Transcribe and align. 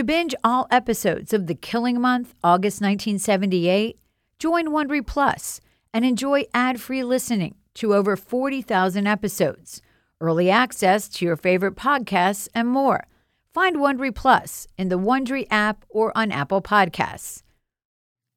To 0.00 0.04
binge 0.04 0.34
all 0.42 0.66
episodes 0.70 1.34
of 1.34 1.46
The 1.46 1.54
Killing 1.54 2.00
Month, 2.00 2.34
August 2.42 2.80
1978, 2.80 3.98
join 4.38 4.68
Wondery 4.68 5.06
Plus 5.06 5.60
and 5.92 6.06
enjoy 6.06 6.44
ad-free 6.54 7.04
listening 7.04 7.56
to 7.74 7.92
over 7.92 8.16
40,000 8.16 9.06
episodes, 9.06 9.82
early 10.18 10.48
access 10.48 11.06
to 11.10 11.26
your 11.26 11.36
favorite 11.36 11.76
podcasts, 11.76 12.48
and 12.54 12.66
more. 12.66 13.08
Find 13.52 13.76
Wondery 13.76 14.14
Plus 14.14 14.66
in 14.78 14.88
the 14.88 14.98
Wondery 14.98 15.46
app 15.50 15.84
or 15.90 16.16
on 16.16 16.32
Apple 16.32 16.62
Podcasts. 16.62 17.42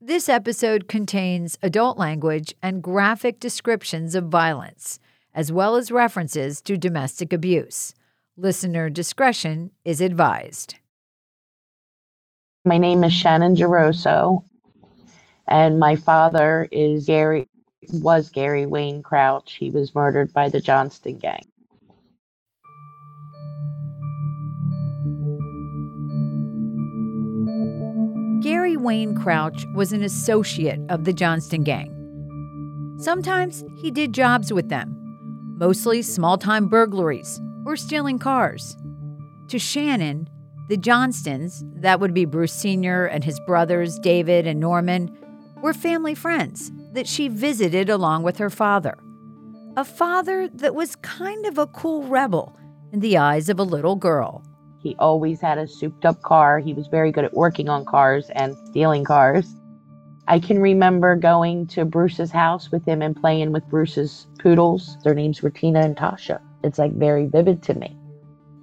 This 0.02 0.28
episode 0.28 0.90
contains 0.90 1.58
adult 1.64 1.98
language 1.98 2.54
and 2.62 2.84
graphic 2.84 3.40
descriptions 3.40 4.16
of 4.16 4.26
violence, 4.26 5.00
as 5.34 5.50
well 5.50 5.78
as 5.78 5.92
references 5.92 6.60
to 6.64 6.76
domestic 6.76 7.32
abuse. 7.32 7.96
Listener 8.36 8.90
discretion 8.90 9.72
is 9.86 10.02
advised. 10.02 10.76
My 12.66 12.78
name 12.78 13.04
is 13.04 13.12
Shannon 13.12 13.58
Geroso, 13.58 14.46
and 15.50 15.80
my 15.80 15.98
father 15.98 16.70
is 16.72 17.08
Gary 17.08 17.50
was 17.92 18.30
Gary 18.30 18.66
Wayne 18.66 19.04
Crouch. 19.04 19.56
He 19.56 19.70
was 19.70 19.94
murdered 19.94 20.32
by 20.32 20.48
the 20.48 20.62
Johnston 20.62 21.18
gang. 21.18 21.44
Gary 28.42 28.78
Wayne 28.78 29.14
Crouch 29.14 29.66
was 29.76 29.92
an 29.92 30.02
associate 30.02 30.80
of 30.88 31.04
the 31.04 31.12
Johnston 31.12 31.64
gang. 31.64 31.90
Sometimes 32.98 33.66
he 33.76 33.92
did 33.92 34.14
jobs 34.14 34.54
with 34.54 34.70
them, 34.70 34.96
mostly 35.58 36.02
small 36.02 36.38
time 36.38 36.70
burglaries 36.70 37.42
or 37.66 37.76
stealing 37.76 38.20
cars. 38.20 38.78
To 39.50 39.60
Shannon, 39.60 40.30
the 40.74 40.78
Johnstons, 40.80 41.64
that 41.82 42.00
would 42.00 42.16
be 42.16 42.26
Bruce 42.26 42.52
Sr. 42.52 43.06
and 43.06 43.24
his 43.24 43.40
brothers, 43.42 44.00
David 44.00 44.48
and 44.48 44.60
Norman, 44.60 45.16
were 45.62 45.72
family 45.72 46.16
friends 46.16 46.72
that 46.94 47.08
she 47.08 47.28
visited 47.28 47.92
along 47.92 48.24
with 48.24 48.40
her 48.40 48.50
father. 48.50 48.98
A 49.78 49.86
father 49.86 50.48
that 50.48 50.74
was 50.74 50.96
kind 50.96 51.46
of 51.46 51.60
a 51.60 51.68
cool 51.68 52.08
rebel 52.08 52.58
in 52.92 53.02
the 53.02 53.18
eyes 53.18 53.50
of 53.50 53.60
a 53.60 53.64
little 53.64 53.96
girl. 53.96 54.44
He 54.80 54.96
always 54.98 55.40
had 55.40 55.60
a 55.60 55.68
souped 55.68 56.06
up 56.06 56.24
car. 56.24 56.58
He 56.58 56.74
was 56.74 56.88
very 56.88 57.12
good 57.12 57.26
at 57.26 57.36
working 57.36 57.70
on 57.70 57.86
cars 57.86 58.32
and 58.32 58.58
stealing 58.66 59.04
cars. 59.04 59.56
I 60.28 60.40
can 60.40 60.58
remember 60.60 61.16
going 61.16 61.68
to 61.68 61.86
Bruce's 61.86 62.32
house 62.32 62.72
with 62.72 62.84
him 62.84 63.04
and 63.04 63.16
playing 63.16 63.52
with 63.52 63.68
Bruce's 63.68 64.26
poodles. 64.40 64.98
Their 65.04 65.14
names 65.14 65.44
were 65.44 65.52
Tina 65.52 65.82
and 65.82 65.96
Tasha. 65.96 66.42
It's 66.64 66.80
like 66.80 66.94
very 66.94 67.28
vivid 67.28 67.62
to 67.62 67.76
me. 67.76 67.96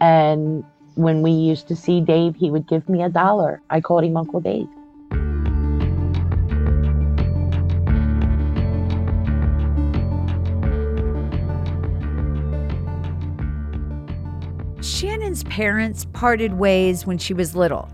And 0.01 0.65
when 1.03 1.23
we 1.23 1.31
used 1.31 1.69
to 1.69 1.77
see 1.77 2.01
Dave, 2.01 2.37
he 2.37 2.51
would 2.51 2.67
give 2.67 2.89
me 2.89 3.03
a 3.03 3.09
dollar. 3.09 3.62
I 3.70 3.81
called 3.81 4.05
him 4.05 4.17
Uncle 4.17 4.41
Dave. 4.41 4.69
Shannon's 14.83 15.45
parents 15.45 16.06
parted 16.12 16.55
ways 16.55 17.06
when 17.06 17.19
she 17.19 17.33
was 17.33 17.56
little, 17.56 17.89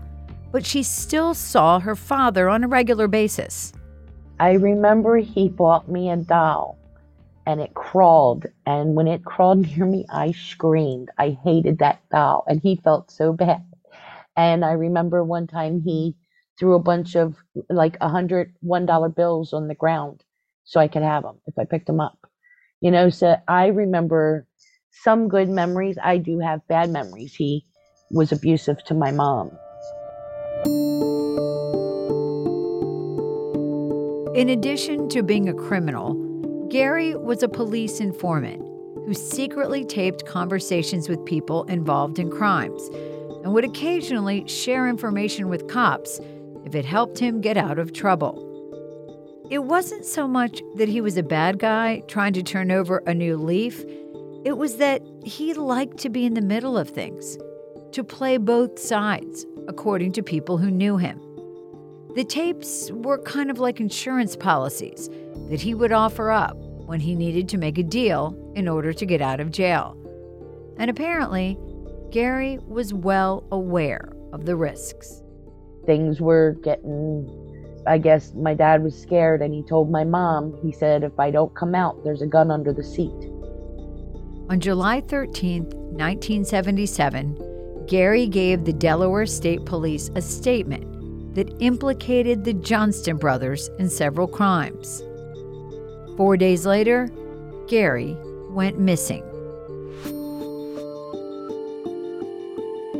but 0.51 0.65
she 0.65 0.83
still 0.83 1.33
saw 1.33 1.79
her 1.79 1.95
father 1.95 2.49
on 2.49 2.63
a 2.63 2.67
regular 2.67 3.07
basis. 3.07 3.73
I 4.39 4.53
remember 4.53 5.17
he 5.17 5.49
bought 5.49 5.89
me 5.89 6.09
a 6.09 6.17
doll 6.17 6.77
and 7.47 7.61
it 7.61 7.73
crawled. 7.73 8.45
And 8.65 8.93
when 8.93 9.07
it 9.07 9.23
crawled 9.23 9.59
near 9.67 9.85
me, 9.85 10.05
I 10.11 10.33
screamed. 10.33 11.09
I 11.17 11.29
hated 11.43 11.79
that 11.79 12.01
doll, 12.11 12.43
and 12.47 12.61
he 12.61 12.75
felt 12.75 13.09
so 13.09 13.33
bad. 13.33 13.65
And 14.35 14.63
I 14.63 14.73
remember 14.73 15.23
one 15.23 15.47
time 15.47 15.81
he 15.81 16.15
threw 16.59 16.75
a 16.75 16.79
bunch 16.79 17.15
of 17.15 17.35
like 17.69 17.97
a 18.01 18.09
hundred 18.09 18.53
one 18.59 18.85
dollar 18.85 19.09
bills 19.09 19.53
on 19.53 19.67
the 19.67 19.75
ground 19.75 20.23
so 20.65 20.79
I 20.79 20.87
could 20.87 21.01
have 21.01 21.23
them 21.23 21.37
if 21.47 21.57
I 21.57 21.65
picked 21.65 21.87
them 21.87 21.99
up. 21.99 22.19
You 22.81 22.91
know, 22.91 23.09
so 23.09 23.37
I 23.47 23.67
remember 23.67 24.45
some 24.91 25.27
good 25.27 25.49
memories. 25.49 25.97
I 26.03 26.17
do 26.17 26.39
have 26.39 26.67
bad 26.67 26.91
memories. 26.91 27.33
He 27.33 27.65
was 28.11 28.31
abusive 28.31 28.83
to 28.85 28.93
my 28.93 29.11
mom. 29.11 29.51
In 34.35 34.49
addition 34.49 35.09
to 35.09 35.23
being 35.23 35.49
a 35.49 35.53
criminal, 35.53 36.26
Gary 36.69 37.15
was 37.15 37.43
a 37.43 37.47
police 37.47 38.01
informant 38.01 38.61
who 39.05 39.13
secretly 39.13 39.85
taped 39.85 40.25
conversations 40.25 41.07
with 41.07 41.23
people 41.23 41.63
involved 41.65 42.19
in 42.19 42.29
crimes 42.29 42.89
and 43.43 43.53
would 43.53 43.63
occasionally 43.63 44.45
share 44.49 44.89
information 44.89 45.47
with 45.47 45.69
cops 45.69 46.19
if 46.65 46.75
it 46.75 46.83
helped 46.83 47.19
him 47.19 47.39
get 47.39 47.55
out 47.55 47.79
of 47.79 47.93
trouble. 47.93 48.43
It 49.49 49.59
wasn't 49.59 50.05
so 50.05 50.27
much 50.27 50.61
that 50.75 50.89
he 50.89 50.99
was 50.99 51.15
a 51.15 51.23
bad 51.23 51.57
guy 51.57 52.03
trying 52.07 52.33
to 52.33 52.43
turn 52.43 52.69
over 52.69 53.01
a 53.07 53.13
new 53.13 53.37
leaf, 53.37 53.85
it 54.43 54.57
was 54.57 54.75
that 54.75 55.01
he 55.23 55.53
liked 55.53 55.99
to 55.99 56.09
be 56.09 56.25
in 56.25 56.33
the 56.33 56.41
middle 56.41 56.77
of 56.77 56.89
things, 56.89 57.37
to 57.93 58.03
play 58.03 58.35
both 58.35 58.77
sides, 58.77 59.45
according 59.69 60.11
to 60.13 60.21
people 60.21 60.57
who 60.57 60.69
knew 60.69 60.97
him. 60.97 61.21
The 62.15 62.25
tapes 62.25 62.91
were 62.91 63.19
kind 63.19 63.49
of 63.49 63.59
like 63.59 63.79
insurance 63.79 64.35
policies 64.35 65.09
that 65.49 65.61
he 65.61 65.73
would 65.73 65.91
offer 65.91 66.31
up 66.31 66.57
when 66.57 66.99
he 66.99 67.15
needed 67.15 67.49
to 67.49 67.57
make 67.57 67.77
a 67.77 67.83
deal 67.83 68.35
in 68.55 68.67
order 68.67 68.93
to 68.93 69.05
get 69.05 69.21
out 69.21 69.39
of 69.39 69.51
jail. 69.51 69.95
And 70.77 70.89
apparently, 70.89 71.57
Gary 72.11 72.59
was 72.67 72.93
well 72.93 73.43
aware 73.51 74.09
of 74.31 74.45
the 74.45 74.55
risks. 74.55 75.23
Things 75.85 76.21
were 76.21 76.57
getting, 76.63 77.83
I 77.85 77.97
guess 77.97 78.33
my 78.33 78.53
dad 78.53 78.83
was 78.83 78.99
scared 78.99 79.41
and 79.41 79.53
he 79.53 79.63
told 79.63 79.91
my 79.91 80.03
mom, 80.03 80.57
he 80.61 80.71
said, 80.71 81.03
if 81.03 81.19
I 81.19 81.31
don't 81.31 81.53
come 81.55 81.75
out, 81.75 82.03
there's 82.03 82.21
a 82.21 82.27
gun 82.27 82.51
under 82.51 82.73
the 82.73 82.83
seat. 82.83 83.11
On 84.49 84.59
July 84.59 85.01
13, 85.01 85.63
1977, 85.63 87.85
Gary 87.87 88.27
gave 88.27 88.63
the 88.63 88.73
Delaware 88.73 89.25
State 89.25 89.65
Police 89.65 90.09
a 90.15 90.21
statement 90.21 91.35
that 91.35 91.53
implicated 91.59 92.43
the 92.43 92.53
Johnston 92.53 93.17
brothers 93.17 93.69
in 93.79 93.89
several 93.89 94.27
crimes. 94.27 95.03
Four 96.17 96.35
days 96.35 96.65
later, 96.65 97.11
Gary 97.67 98.17
went 98.49 98.79
missing. 98.79 99.21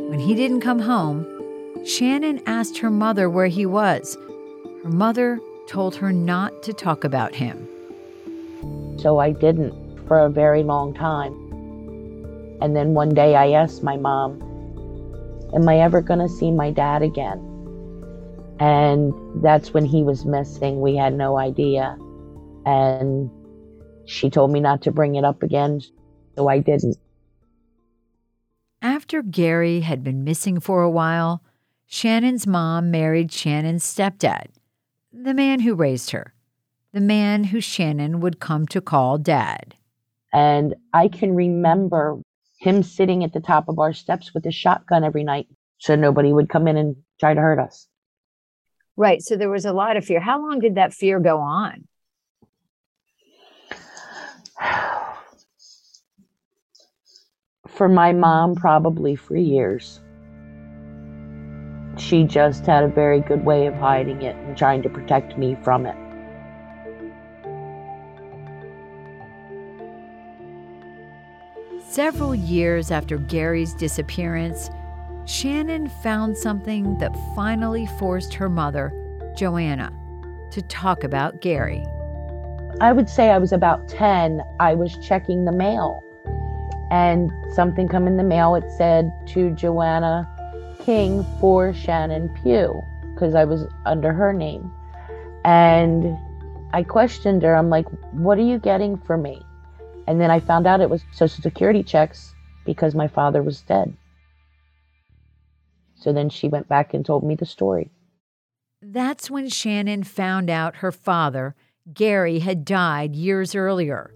When 0.08 0.20
he 0.20 0.36
didn't 0.36 0.60
come 0.60 0.78
home, 0.78 1.26
Shannon 1.84 2.40
asked 2.46 2.78
her 2.78 2.90
mother 2.90 3.28
where 3.28 3.48
he 3.48 3.66
was. 3.66 4.16
Her 4.84 4.90
mother 4.90 5.40
told 5.66 5.96
her 5.96 6.12
not 6.12 6.62
to 6.62 6.72
talk 6.72 7.02
about 7.02 7.34
him. 7.34 7.68
So 9.00 9.18
I 9.18 9.32
didn't 9.32 9.74
for 10.06 10.20
a 10.20 10.30
very 10.30 10.62
long 10.62 10.94
time. 10.94 11.32
And 12.60 12.76
then 12.76 12.94
one 12.94 13.14
day 13.14 13.34
I 13.34 13.50
asked 13.50 13.82
my 13.82 13.96
mom, 13.96 14.40
Am 15.54 15.68
I 15.68 15.80
ever 15.80 16.00
going 16.02 16.20
to 16.20 16.28
see 16.28 16.52
my 16.52 16.70
dad 16.70 17.02
again? 17.02 17.44
And 18.60 19.12
that's 19.42 19.74
when 19.74 19.84
he 19.84 20.04
was 20.04 20.24
missing. 20.24 20.80
We 20.80 20.94
had 20.94 21.14
no 21.14 21.36
idea. 21.36 21.96
And 22.68 23.30
she 24.04 24.28
told 24.28 24.52
me 24.52 24.60
not 24.60 24.82
to 24.82 24.92
bring 24.92 25.14
it 25.14 25.24
up 25.24 25.42
again, 25.42 25.80
so 26.36 26.48
I 26.48 26.58
didn't. 26.58 26.98
After 28.82 29.22
Gary 29.22 29.80
had 29.80 30.04
been 30.04 30.22
missing 30.22 30.60
for 30.60 30.82
a 30.82 30.90
while, 30.90 31.42
Shannon's 31.86 32.46
mom 32.46 32.90
married 32.90 33.32
Shannon's 33.32 33.84
stepdad, 33.84 34.48
the 35.10 35.32
man 35.32 35.60
who 35.60 35.74
raised 35.74 36.10
her, 36.10 36.34
the 36.92 37.00
man 37.00 37.44
who 37.44 37.62
Shannon 37.62 38.20
would 38.20 38.38
come 38.38 38.66
to 38.66 38.82
call 38.82 39.16
dad. 39.16 39.74
And 40.34 40.74
I 40.92 41.08
can 41.08 41.34
remember 41.34 42.20
him 42.58 42.82
sitting 42.82 43.24
at 43.24 43.32
the 43.32 43.40
top 43.40 43.70
of 43.70 43.78
our 43.78 43.94
steps 43.94 44.34
with 44.34 44.44
a 44.44 44.52
shotgun 44.52 45.04
every 45.04 45.24
night 45.24 45.46
so 45.78 45.96
nobody 45.96 46.34
would 46.34 46.50
come 46.50 46.68
in 46.68 46.76
and 46.76 46.96
try 47.18 47.32
to 47.32 47.40
hurt 47.40 47.58
us. 47.58 47.88
Right. 48.94 49.22
So 49.22 49.36
there 49.36 49.48
was 49.48 49.64
a 49.64 49.72
lot 49.72 49.96
of 49.96 50.04
fear. 50.04 50.20
How 50.20 50.38
long 50.38 50.58
did 50.58 50.74
that 50.74 50.92
fear 50.92 51.18
go 51.18 51.38
on? 51.38 51.88
For 57.68 57.88
my 57.88 58.12
mom, 58.12 58.54
probably 58.54 59.14
for 59.14 59.36
years. 59.36 60.00
She 61.96 62.24
just 62.24 62.66
had 62.66 62.84
a 62.84 62.88
very 62.88 63.20
good 63.20 63.44
way 63.44 63.66
of 63.66 63.74
hiding 63.74 64.22
it 64.22 64.36
and 64.36 64.56
trying 64.56 64.82
to 64.82 64.88
protect 64.88 65.36
me 65.36 65.56
from 65.62 65.86
it. 65.86 65.96
Several 71.88 72.34
years 72.34 72.90
after 72.90 73.18
Gary's 73.18 73.74
disappearance, 73.74 74.70
Shannon 75.24 75.88
found 76.02 76.36
something 76.36 76.96
that 76.98 77.16
finally 77.34 77.86
forced 77.98 78.32
her 78.34 78.48
mother, 78.48 78.92
Joanna, 79.36 79.92
to 80.52 80.62
talk 80.62 81.04
about 81.04 81.40
Gary. 81.40 81.84
I 82.80 82.92
would 82.92 83.08
say 83.08 83.30
I 83.30 83.38
was 83.38 83.52
about 83.52 83.88
10. 83.88 84.40
I 84.60 84.74
was 84.74 84.96
checking 84.98 85.44
the 85.44 85.52
mail 85.52 86.00
and 86.92 87.30
something 87.52 87.88
come 87.88 88.06
in 88.06 88.16
the 88.16 88.22
mail. 88.22 88.54
It 88.54 88.70
said 88.76 89.12
to 89.28 89.50
Joanna, 89.50 90.28
King 90.84 91.26
for 91.40 91.74
Shannon 91.74 92.28
Pugh 92.40 92.80
because 93.14 93.34
I 93.34 93.44
was 93.44 93.66
under 93.84 94.12
her 94.12 94.32
name. 94.32 94.70
And 95.44 96.16
I 96.72 96.84
questioned 96.84 97.42
her. 97.42 97.56
I'm 97.56 97.68
like, 97.68 97.86
what 98.12 98.38
are 98.38 98.42
you 98.42 98.60
getting 98.60 98.96
for 98.96 99.16
me? 99.16 99.42
And 100.06 100.20
then 100.20 100.30
I 100.30 100.38
found 100.38 100.68
out 100.68 100.80
it 100.80 100.88
was 100.88 101.02
Social 101.12 101.42
Security 101.42 101.82
checks 101.82 102.32
because 102.64 102.94
my 102.94 103.08
father 103.08 103.42
was 103.42 103.60
dead. 103.62 103.92
So 105.96 106.12
then 106.12 106.30
she 106.30 106.46
went 106.46 106.68
back 106.68 106.94
and 106.94 107.04
told 107.04 107.24
me 107.24 107.34
the 107.34 107.44
story. 107.44 107.90
That's 108.80 109.28
when 109.28 109.48
Shannon 109.48 110.04
found 110.04 110.48
out 110.48 110.76
her 110.76 110.92
father, 110.92 111.56
Gary, 111.94 112.38
had 112.38 112.64
died 112.64 113.16
years 113.16 113.54
earlier. 113.54 114.12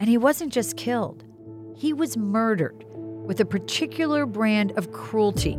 And 0.00 0.08
he 0.08 0.18
wasn't 0.18 0.52
just 0.52 0.76
killed, 0.76 1.24
he 1.76 1.92
was 1.92 2.16
murdered 2.16 2.84
with 2.88 3.40
a 3.40 3.44
particular 3.44 4.26
brand 4.26 4.72
of 4.72 4.92
cruelty 4.92 5.58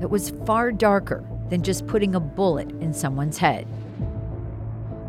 that 0.00 0.10
was 0.10 0.30
far 0.44 0.72
darker 0.72 1.24
than 1.50 1.62
just 1.62 1.86
putting 1.86 2.14
a 2.14 2.20
bullet 2.20 2.70
in 2.80 2.92
someone's 2.92 3.38
head. 3.38 3.66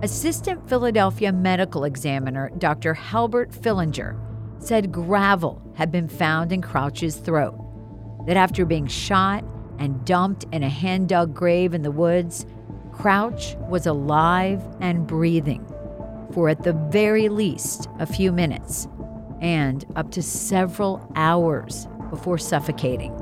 Assistant 0.01 0.67
Philadelphia 0.69 1.31
medical 1.31 1.83
examiner 1.83 2.51
Dr. 2.57 2.93
Halbert 2.93 3.51
Fillinger 3.51 4.17
said 4.59 4.91
gravel 4.91 5.61
had 5.75 5.91
been 5.91 6.07
found 6.07 6.51
in 6.51 6.61
Crouch's 6.61 7.15
throat. 7.15 7.57
That 8.27 8.37
after 8.37 8.65
being 8.65 8.87
shot 8.87 9.43
and 9.77 10.05
dumped 10.05 10.45
in 10.51 10.63
a 10.63 10.69
hand 10.69 11.09
dug 11.09 11.33
grave 11.33 11.73
in 11.73 11.81
the 11.81 11.91
woods, 11.91 12.45
Crouch 12.91 13.55
was 13.67 13.87
alive 13.87 14.61
and 14.79 15.07
breathing 15.07 15.65
for 16.33 16.49
at 16.49 16.63
the 16.63 16.73
very 16.73 17.29
least 17.29 17.87
a 17.99 18.05
few 18.05 18.31
minutes 18.31 18.87
and 19.41 19.85
up 19.95 20.11
to 20.11 20.21
several 20.21 21.11
hours 21.15 21.87
before 22.09 22.37
suffocating. 22.37 23.13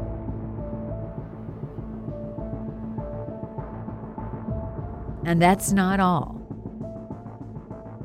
And 5.25 5.41
that's 5.41 5.71
not 5.71 5.99
all. 5.99 6.35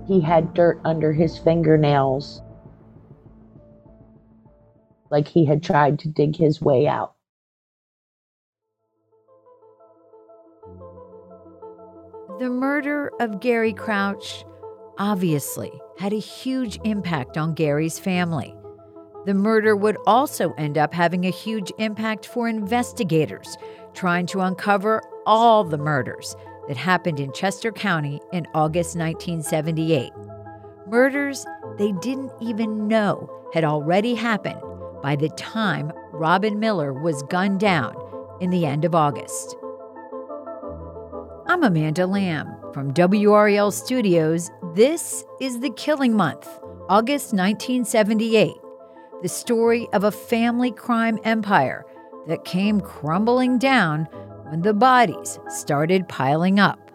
He 0.06 0.20
had 0.20 0.54
dirt 0.54 0.80
under 0.84 1.12
his 1.12 1.38
fingernails, 1.38 2.42
like 5.10 5.28
he 5.28 5.44
had 5.44 5.62
tried 5.62 6.00
to 6.00 6.08
dig 6.08 6.36
his 6.36 6.60
way 6.60 6.88
out. 6.88 7.14
The 12.40 12.50
murder 12.50 13.12
of 13.20 13.38
Gary 13.38 13.72
Crouch 13.72 14.44
obviously 14.98 15.72
had 15.98 16.12
a 16.12 16.18
huge 16.18 16.78
impact 16.84 17.36
on 17.36 17.54
Gary's 17.54 17.98
family. 17.98 18.54
The 19.24 19.34
murder 19.34 19.76
would 19.76 19.96
also 20.06 20.52
end 20.58 20.76
up 20.78 20.92
having 20.92 21.26
a 21.26 21.30
huge 21.30 21.72
impact 21.78 22.26
for 22.26 22.48
investigators 22.48 23.56
trying 23.94 24.26
to 24.26 24.40
uncover 24.40 25.00
all 25.26 25.64
the 25.64 25.78
murders 25.78 26.34
that 26.68 26.76
happened 26.76 27.20
in 27.20 27.32
Chester 27.32 27.70
County 27.70 28.20
in 28.32 28.46
August 28.54 28.96
1978. 28.96 30.12
Murders 30.88 31.46
they 31.78 31.92
didn't 31.92 32.32
even 32.40 32.88
know 32.88 33.30
had 33.54 33.64
already 33.64 34.14
happened 34.14 34.60
by 35.02 35.16
the 35.16 35.28
time 35.30 35.92
Robin 36.12 36.58
Miller 36.58 36.92
was 36.92 37.22
gunned 37.24 37.60
down 37.60 37.94
in 38.40 38.50
the 38.50 38.66
end 38.66 38.84
of 38.84 38.94
August. 38.94 39.56
I'm 41.46 41.62
Amanda 41.62 42.06
Lamb 42.06 42.54
from 42.72 42.92
WRAL 42.92 43.72
Studios. 43.72 44.50
This 44.74 45.22
is 45.38 45.60
The 45.60 45.68
Killing 45.68 46.14
Month, 46.14 46.48
August 46.88 47.34
1978, 47.34 48.54
the 49.20 49.28
story 49.28 49.86
of 49.92 50.02
a 50.02 50.10
family 50.10 50.70
crime 50.70 51.18
empire 51.24 51.84
that 52.26 52.46
came 52.46 52.80
crumbling 52.80 53.58
down 53.58 54.06
when 54.48 54.62
the 54.62 54.72
bodies 54.72 55.38
started 55.48 56.08
piling 56.08 56.58
up. 56.58 56.90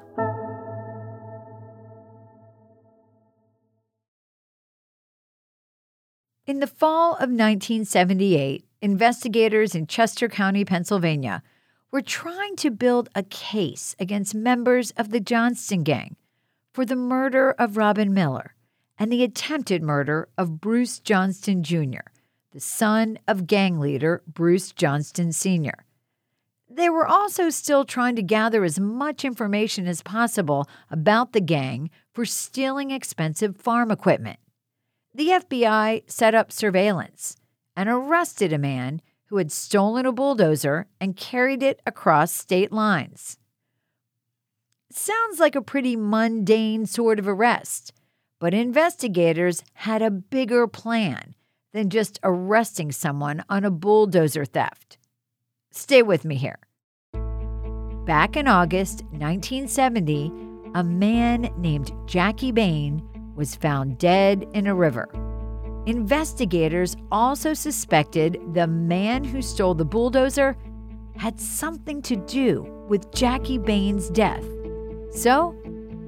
In 6.48 6.60
the 6.60 6.66
fall 6.66 7.12
of 7.12 7.30
1978, 7.30 8.66
investigators 8.82 9.76
in 9.76 9.86
Chester 9.86 10.28
County, 10.28 10.66
Pennsylvania, 10.66 11.44
were 11.92 12.02
trying 12.02 12.56
to 12.56 12.72
build 12.72 13.10
a 13.14 13.22
case 13.22 13.96
against 14.00 14.34
members 14.34 14.90
of 14.98 15.12
the 15.12 15.20
Johnston 15.20 15.84
Gang 15.84 16.16
for 16.78 16.86
the 16.86 16.96
murder 16.96 17.56
of 17.58 17.76
Robin 17.76 18.14
Miller 18.14 18.54
and 19.00 19.12
the 19.12 19.24
attempted 19.24 19.82
murder 19.82 20.30
of 20.38 20.62
Bruce 20.62 21.00
Johnston 21.00 21.64
Jr., 21.64 22.06
the 22.52 22.60
son 22.60 23.18
of 23.28 23.48
gang 23.48 23.80
leader 23.80 24.22
Bruce 24.28 24.74
Johnston 24.74 25.32
Sr. 25.32 25.86
They 26.70 26.88
were 26.88 27.08
also 27.08 27.50
still 27.50 27.84
trying 27.84 28.16
to 28.18 28.22
gather 28.22 28.64
as 28.64 28.80
much 28.80 29.26
information 29.26 29.88
as 29.88 30.04
possible 30.04 30.68
about 30.92 31.34
the 31.34 31.42
gang 31.42 31.90
for 32.14 32.26
stealing 32.26 32.92
expensive 32.92 33.58
farm 33.58 33.90
equipment. 33.90 34.38
The 35.16 35.30
FBI 35.30 36.04
set 36.06 36.36
up 36.36 36.52
surveillance 36.52 37.38
and 37.76 37.90
arrested 37.90 38.54
a 38.54 38.60
man 38.60 39.02
who 39.30 39.38
had 39.38 39.52
stolen 39.52 40.06
a 40.06 40.12
bulldozer 40.12 40.86
and 41.02 41.18
carried 41.18 41.64
it 41.64 41.82
across 41.88 42.32
state 42.34 42.72
lines. 42.72 43.40
Sounds 44.98 45.40
like 45.40 45.56
a 45.56 45.62
pretty 45.62 45.96
mundane 45.96 46.88
sort 46.88 47.20
of 47.20 47.28
arrest, 47.28 47.94
but 48.40 48.52
investigators 48.52 49.64
had 49.76 50.02
a 50.02 50.10
bigger 50.10 50.66
plan 50.66 51.36
than 51.72 51.92
just 51.92 52.20
arresting 52.24 52.92
someone 52.92 53.44
on 53.48 53.64
a 53.64 53.70
bulldozer 53.70 54.44
theft. 54.44 54.98
Stay 55.72 56.02
with 56.02 56.26
me 56.26 56.36
here. 56.36 56.58
Back 58.08 58.36
in 58.36 58.48
August 58.48 59.04
1970, 59.12 60.32
a 60.74 60.84
man 60.84 61.52
named 61.60 61.92
Jackie 62.08 62.52
Bain 62.52 63.08
was 63.36 63.56
found 63.56 64.00
dead 64.00 64.48
in 64.56 64.66
a 64.66 64.74
river. 64.74 65.08
Investigators 65.86 66.96
also 67.12 67.54
suspected 67.54 68.40
the 68.56 68.66
man 68.66 69.24
who 69.24 69.44
stole 69.44 69.76
the 69.76 69.86
bulldozer 69.86 70.58
had 71.18 71.40
something 71.40 72.02
to 72.02 72.16
do 72.16 72.64
with 72.90 73.14
Jackie 73.14 73.60
Bain's 73.60 74.10
death. 74.10 74.44
So, 75.12 75.56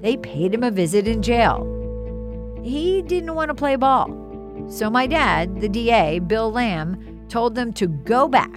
they 0.01 0.18
paid 0.18 0.54
him 0.54 0.63
a 0.63 0.72
visit 0.72 1.07
in 1.07 1.22
jail. 1.22 1.66
He 2.63 3.01
didn't 3.01 3.36
want 3.36 3.50
to 3.50 3.56
play 3.56 3.75
ball. 3.75 4.16
So, 4.69 4.90
my 4.90 5.07
dad, 5.07 5.62
the 5.62 5.69
DA, 5.69 6.19
Bill 6.19 6.51
Lamb, 6.51 7.25
told 7.30 7.56
them 7.56 7.74
to 7.74 7.88
go 7.88 8.28
back 8.28 8.56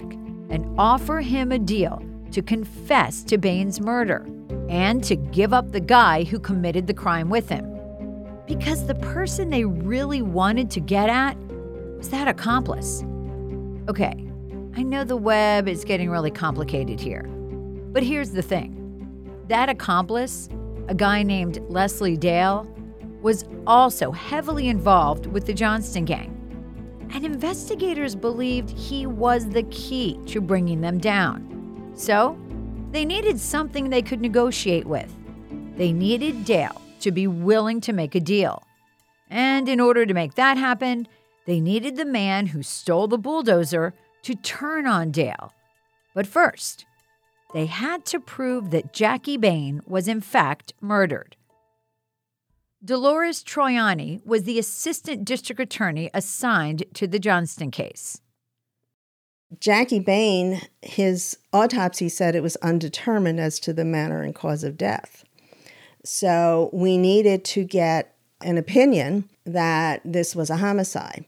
and 0.49 0.65
offer 0.77 1.21
him 1.21 1.51
a 1.51 1.59
deal 1.59 2.03
to 2.31 2.41
confess 2.41 3.23
to 3.23 3.37
Bain's 3.37 3.79
murder 3.79 4.27
and 4.69 5.03
to 5.03 5.15
give 5.15 5.53
up 5.53 5.71
the 5.71 5.79
guy 5.79 6.23
who 6.23 6.39
committed 6.39 6.87
the 6.87 6.93
crime 6.93 7.29
with 7.29 7.49
him. 7.49 7.69
Because 8.47 8.85
the 8.85 8.95
person 8.95 9.49
they 9.49 9.65
really 9.65 10.21
wanted 10.21 10.69
to 10.71 10.79
get 10.79 11.09
at 11.09 11.37
was 11.97 12.09
that 12.09 12.27
accomplice. 12.27 13.03
Okay, 13.87 14.27
I 14.75 14.83
know 14.83 15.03
the 15.03 15.15
web 15.15 15.67
is 15.67 15.83
getting 15.85 16.09
really 16.09 16.31
complicated 16.31 16.99
here, 16.99 17.23
but 17.91 18.03
here's 18.03 18.31
the 18.31 18.41
thing 18.41 18.82
that 19.53 19.69
accomplice, 19.69 20.49
a 20.87 20.95
guy 20.95 21.21
named 21.21 21.59
Leslie 21.69 22.17
Dale, 22.17 22.67
was 23.21 23.45
also 23.67 24.11
heavily 24.11 24.67
involved 24.67 25.27
with 25.27 25.45
the 25.45 25.53
Johnston 25.53 26.05
gang. 26.05 26.31
And 27.13 27.23
investigators 27.23 28.15
believed 28.15 28.71
he 28.71 29.05
was 29.05 29.47
the 29.47 29.61
key 29.69 30.19
to 30.25 30.41
bringing 30.41 30.81
them 30.81 30.97
down. 30.97 31.91
So, 31.93 32.35
they 32.89 33.05
needed 33.05 33.39
something 33.39 33.91
they 33.91 34.01
could 34.01 34.21
negotiate 34.21 34.87
with. 34.87 35.15
They 35.77 35.93
needed 35.93 36.45
Dale 36.45 36.81
to 37.01 37.11
be 37.11 37.27
willing 37.27 37.79
to 37.81 37.93
make 37.93 38.15
a 38.15 38.19
deal. 38.19 38.63
And 39.29 39.69
in 39.69 39.79
order 39.79 40.03
to 40.07 40.15
make 40.15 40.33
that 40.33 40.57
happen, 40.57 41.07
they 41.45 41.59
needed 41.59 41.95
the 41.95 42.05
man 42.05 42.47
who 42.47 42.63
stole 42.63 43.07
the 43.07 43.19
bulldozer 43.19 43.93
to 44.23 44.33
turn 44.33 44.87
on 44.87 45.11
Dale. 45.11 45.53
But 46.15 46.25
first, 46.25 46.87
they 47.53 47.67
had 47.67 48.05
to 48.05 48.19
prove 48.19 48.71
that 48.71 48.93
Jackie 48.93 49.37
Bain 49.37 49.81
was 49.85 50.07
in 50.07 50.21
fact 50.21 50.73
murdered. 50.81 51.35
Dolores 52.83 53.43
Troiani 53.43 54.25
was 54.25 54.43
the 54.43 54.59
assistant 54.59 55.23
district 55.23 55.61
attorney 55.61 56.09
assigned 56.13 56.83
to 56.95 57.07
the 57.07 57.19
Johnston 57.19 57.71
case. 57.71 58.19
Jackie 59.59 59.99
Bain, 59.99 60.61
his 60.81 61.37
autopsy 61.53 62.09
said 62.09 62.35
it 62.35 62.43
was 62.43 62.57
undetermined 62.57 63.39
as 63.39 63.59
to 63.59 63.71
the 63.71 63.85
manner 63.85 64.21
and 64.21 64.35
cause 64.35 64.63
of 64.63 64.77
death. 64.77 65.23
So 66.03 66.69
we 66.73 66.97
needed 66.97 67.45
to 67.45 67.63
get 67.63 68.15
an 68.41 68.57
opinion 68.57 69.29
that 69.45 70.01
this 70.03 70.35
was 70.35 70.49
a 70.49 70.57
homicide. 70.57 71.25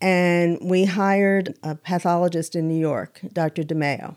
And 0.00 0.58
we 0.62 0.84
hired 0.84 1.54
a 1.62 1.74
pathologist 1.74 2.54
in 2.54 2.68
New 2.68 2.78
York, 2.78 3.20
Dr. 3.32 3.64
DiMaio. 3.64 4.16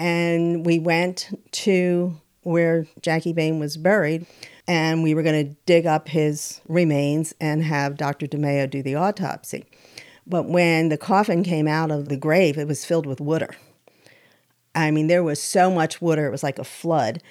And 0.00 0.64
we 0.64 0.78
went 0.78 1.28
to 1.50 2.18
where 2.42 2.86
Jackie 3.02 3.34
Bain 3.34 3.58
was 3.58 3.76
buried, 3.76 4.24
and 4.66 5.02
we 5.02 5.12
were 5.12 5.22
going 5.22 5.46
to 5.48 5.54
dig 5.66 5.84
up 5.84 6.08
his 6.08 6.62
remains 6.66 7.34
and 7.38 7.62
have 7.62 7.98
Dr. 7.98 8.26
DiMaio 8.26 8.70
do 8.70 8.82
the 8.82 8.94
autopsy. 8.94 9.66
But 10.26 10.48
when 10.48 10.88
the 10.88 10.96
coffin 10.96 11.42
came 11.42 11.68
out 11.68 11.90
of 11.90 12.08
the 12.08 12.16
grave, 12.16 12.56
it 12.56 12.66
was 12.66 12.82
filled 12.82 13.04
with 13.04 13.20
water. 13.20 13.50
I 14.74 14.90
mean, 14.90 15.08
there 15.08 15.22
was 15.22 15.42
so 15.42 15.70
much 15.70 16.00
water, 16.00 16.26
it 16.26 16.30
was 16.30 16.42
like 16.42 16.58
a 16.58 16.64
flood. 16.64 17.22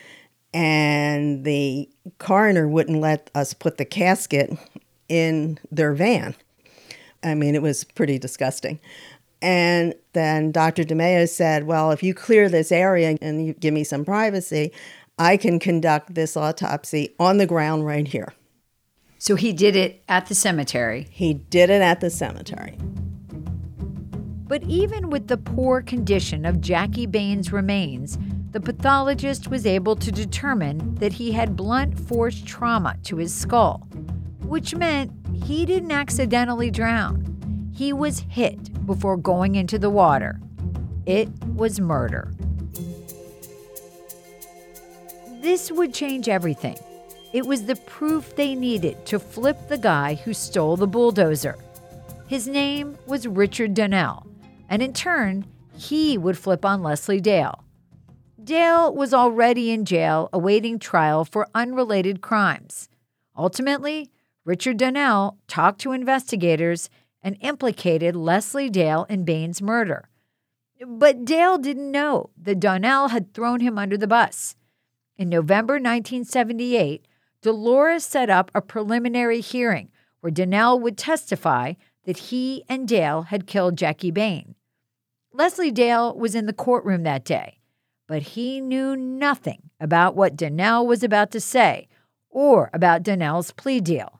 And 0.53 1.45
the 1.45 1.89
coroner 2.19 2.67
wouldn't 2.67 3.01
let 3.01 3.31
us 3.33 3.55
put 3.55 3.77
the 3.77 3.85
casket 3.85 4.51
in 5.07 5.57
their 5.71 5.93
van. 5.93 6.35
I 7.23 7.33
mean, 7.33 7.55
it 7.55 7.63
was 7.63 7.83
pretty 7.83 8.19
disgusting. 8.19 8.79
And 9.41 9.93
then 10.13 10.51
Dr. 10.51 10.83
DiMaio 10.83 11.27
said, 11.27 11.65
Well, 11.65 11.91
if 11.91 12.03
you 12.03 12.13
clear 12.13 12.49
this 12.49 12.71
area 12.71 13.17
and 13.21 13.45
you 13.45 13.53
give 13.53 13.73
me 13.73 13.83
some 13.83 14.03
privacy, 14.03 14.71
I 15.17 15.37
can 15.37 15.59
conduct 15.59 16.15
this 16.15 16.35
autopsy 16.37 17.15
on 17.19 17.37
the 17.37 17.45
ground 17.45 17.85
right 17.85 18.07
here. 18.07 18.33
So 19.17 19.35
he 19.35 19.51
did 19.51 19.75
it 19.75 20.03
at 20.07 20.27
the 20.27 20.35
cemetery. 20.35 21.07
He 21.11 21.33
did 21.33 21.69
it 21.69 21.81
at 21.81 21.99
the 21.99 22.09
cemetery. 22.09 22.77
But 24.47 24.63
even 24.63 25.09
with 25.09 25.27
the 25.27 25.37
poor 25.37 25.81
condition 25.81 26.45
of 26.45 26.61
Jackie 26.61 27.05
Bain's 27.05 27.51
remains, 27.51 28.17
the 28.51 28.59
pathologist 28.59 29.47
was 29.49 29.67
able 29.67 29.95
to 29.97 30.11
determine 30.11 30.95
that 30.95 31.13
he 31.13 31.33
had 31.33 31.55
blunt 31.55 31.99
force 31.99 32.41
trauma 32.41 32.95
to 33.03 33.17
his 33.17 33.33
skull, 33.33 33.87
which 34.41 34.73
meant 34.73 35.11
he 35.43 35.65
didn't 35.65 35.91
accidentally 35.91 36.71
drown. 36.71 37.28
He 37.79 37.93
was 37.93 38.19
hit 38.27 38.85
before 38.85 39.15
going 39.15 39.55
into 39.55 39.79
the 39.79 39.89
water. 39.89 40.37
It 41.05 41.29
was 41.55 41.79
murder. 41.79 42.29
This 45.39 45.71
would 45.71 45.93
change 45.93 46.27
everything. 46.27 46.77
It 47.31 47.45
was 47.45 47.67
the 47.67 47.77
proof 47.77 48.35
they 48.35 48.53
needed 48.53 49.05
to 49.05 49.17
flip 49.17 49.69
the 49.69 49.77
guy 49.77 50.15
who 50.15 50.33
stole 50.33 50.75
the 50.75 50.87
bulldozer. 50.87 51.57
His 52.27 52.49
name 52.49 52.97
was 53.07 53.25
Richard 53.25 53.75
Donnell, 53.75 54.27
and 54.67 54.81
in 54.81 54.91
turn, 54.91 55.45
he 55.73 56.17
would 56.17 56.37
flip 56.37 56.65
on 56.65 56.83
Leslie 56.83 57.21
Dale. 57.21 57.63
Dale 58.43 58.93
was 58.93 59.13
already 59.13 59.71
in 59.71 59.85
jail 59.85 60.27
awaiting 60.33 60.79
trial 60.79 61.23
for 61.23 61.47
unrelated 61.55 62.19
crimes. 62.19 62.89
Ultimately, 63.37 64.11
Richard 64.43 64.75
Donnell 64.75 65.37
talked 65.47 65.79
to 65.79 65.93
investigators 65.93 66.89
and 67.21 67.37
implicated 67.41 68.15
Leslie 68.15 68.69
Dale 68.69 69.05
in 69.09 69.25
Bain's 69.25 69.61
murder. 69.61 70.09
But 70.85 71.25
Dale 71.25 71.57
didn't 71.57 71.91
know 71.91 72.29
that 72.37 72.59
Donnell 72.59 73.09
had 73.09 73.33
thrown 73.33 73.59
him 73.59 73.77
under 73.77 73.97
the 73.97 74.07
bus. 74.07 74.55
In 75.17 75.27
November 75.27 75.73
1978, 75.73 77.05
Dolores 77.41 78.05
set 78.05 78.29
up 78.29 78.51
a 78.55 78.61
preliminary 78.61 79.41
hearing 79.41 79.89
where 80.21 80.31
Donnell 80.31 80.79
would 80.79 80.97
testify 80.97 81.73
that 82.05 82.17
he 82.17 82.63
and 82.69 82.87
Dale 82.87 83.23
had 83.23 83.47
killed 83.47 83.77
Jackie 83.77 84.11
Bain. 84.11 84.55
Leslie 85.33 85.71
Dale 85.71 86.15
was 86.15 86.35
in 86.35 86.45
the 86.45 86.53
courtroom 86.53 87.03
that 87.03 87.23
day, 87.23 87.59
but 88.07 88.21
he 88.21 88.59
knew 88.59 88.95
nothing 88.95 89.69
about 89.79 90.15
what 90.15 90.35
Donnell 90.35 90.87
was 90.87 91.03
about 91.03 91.31
to 91.31 91.39
say 91.39 91.87
or 92.29 92.69
about 92.73 93.03
Donnell's 93.03 93.51
plea 93.51 93.79
deal. 93.79 94.19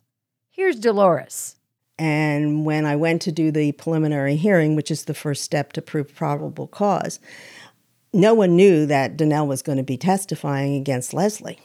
Here's 0.50 0.80
Dolores. 0.80 1.59
And 2.00 2.66
when 2.66 2.86
I 2.86 2.96
went 2.96 3.22
to 3.24 3.32
do 3.32 3.52
the 3.52 3.74
preliminary 3.74 4.38
hearing, 4.38 4.78
which 4.78 4.90
is 4.90 5.04
the 5.04 5.14
first 5.14 5.44
step 5.44 5.74
to 5.74 5.82
prove 5.82 6.16
probable 6.16 6.66
cause, 6.66 7.20
no 8.14 8.34
one 8.34 8.56
knew 8.56 8.86
that 8.86 9.18
Donnell 9.18 9.48
was 9.48 9.62
going 9.62 9.78
to 9.78 9.84
be 9.84 9.98
testifying 9.98 10.76
against 10.76 11.14
Leslie. 11.14 11.60